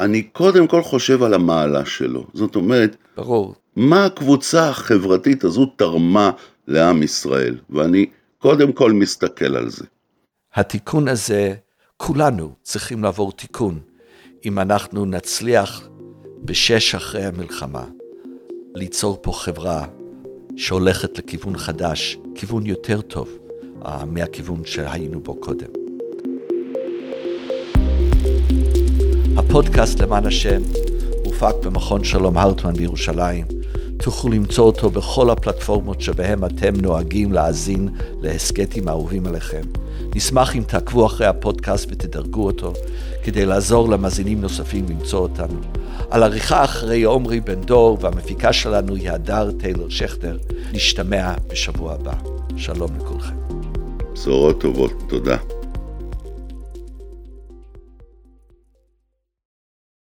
אני 0.00 0.22
קודם 0.22 0.66
כל 0.66 0.82
חושב 0.82 1.22
על 1.22 1.34
המעלה 1.34 1.86
שלו. 1.86 2.26
זאת 2.34 2.56
אומרת, 2.56 2.96
ברור. 3.16 3.54
מה 3.76 4.04
הקבוצה 4.04 4.68
החברתית 4.68 5.44
הזו 5.44 5.66
תרמה 5.66 6.30
לעם 6.68 7.02
ישראל, 7.02 7.58
ואני 7.70 8.06
קודם 8.38 8.72
כל 8.72 8.92
מסתכל 8.92 9.56
על 9.56 9.70
זה. 9.70 9.84
התיקון 10.54 11.08
הזה, 11.08 11.54
כולנו 11.96 12.54
צריכים 12.62 13.02
לעבור 13.02 13.32
תיקון, 13.32 13.80
אם 14.44 14.58
אנחנו 14.58 15.04
נצליח 15.04 15.88
בשש 16.44 16.94
אחרי 16.94 17.24
המלחמה 17.24 17.84
ליצור 18.74 19.18
פה 19.22 19.32
חברה 19.32 19.86
שהולכת 20.56 21.18
לכיוון 21.18 21.58
חדש, 21.58 22.18
כיוון 22.34 22.66
יותר 22.66 23.00
טוב 23.00 23.38
uh, 23.82 24.04
מהכיוון 24.04 24.64
שהיינו 24.64 25.20
בו 25.20 25.40
קודם. 25.40 25.85
הפודקאסט 29.56 30.00
למען 30.00 30.26
השם 30.26 30.62
הופק 31.24 31.54
במכון 31.64 32.04
שלום 32.04 32.38
הרטמן 32.38 32.72
בירושלים. 32.72 33.44
תוכלו 33.96 34.32
למצוא 34.32 34.64
אותו 34.64 34.90
בכל 34.90 35.30
הפלטפורמות 35.30 36.00
שבהם 36.00 36.44
אתם 36.44 36.74
נוהגים 36.80 37.32
להאזין 37.32 37.88
להסכתים 38.22 38.88
האהובים 38.88 39.26
עליכם. 39.26 39.60
נשמח 40.14 40.56
אם 40.56 40.62
תעקבו 40.62 41.06
אחרי 41.06 41.26
הפודקאסט 41.26 41.88
ותדרגו 41.90 42.46
אותו, 42.46 42.72
כדי 43.24 43.46
לעזור 43.46 43.88
למאזינים 43.88 44.40
נוספים 44.40 44.86
למצוא 44.88 45.18
אותנו. 45.18 45.60
על 46.10 46.22
עריכה 46.22 46.64
אחרי 46.64 47.02
עומרי 47.02 47.40
בן 47.40 47.60
דור, 47.60 47.98
והמפיקה 48.00 48.52
שלנו 48.52 48.94
היא 48.94 49.10
הדר 49.10 49.50
טיילר 49.58 49.88
שכטר. 49.88 50.36
נשתמע 50.72 51.34
בשבוע 51.48 51.92
הבא. 51.92 52.14
שלום 52.56 52.90
לכולכם. 52.96 53.34
בשורות 54.12 54.60
טובות, 54.60 54.92
תודה. 55.08 55.55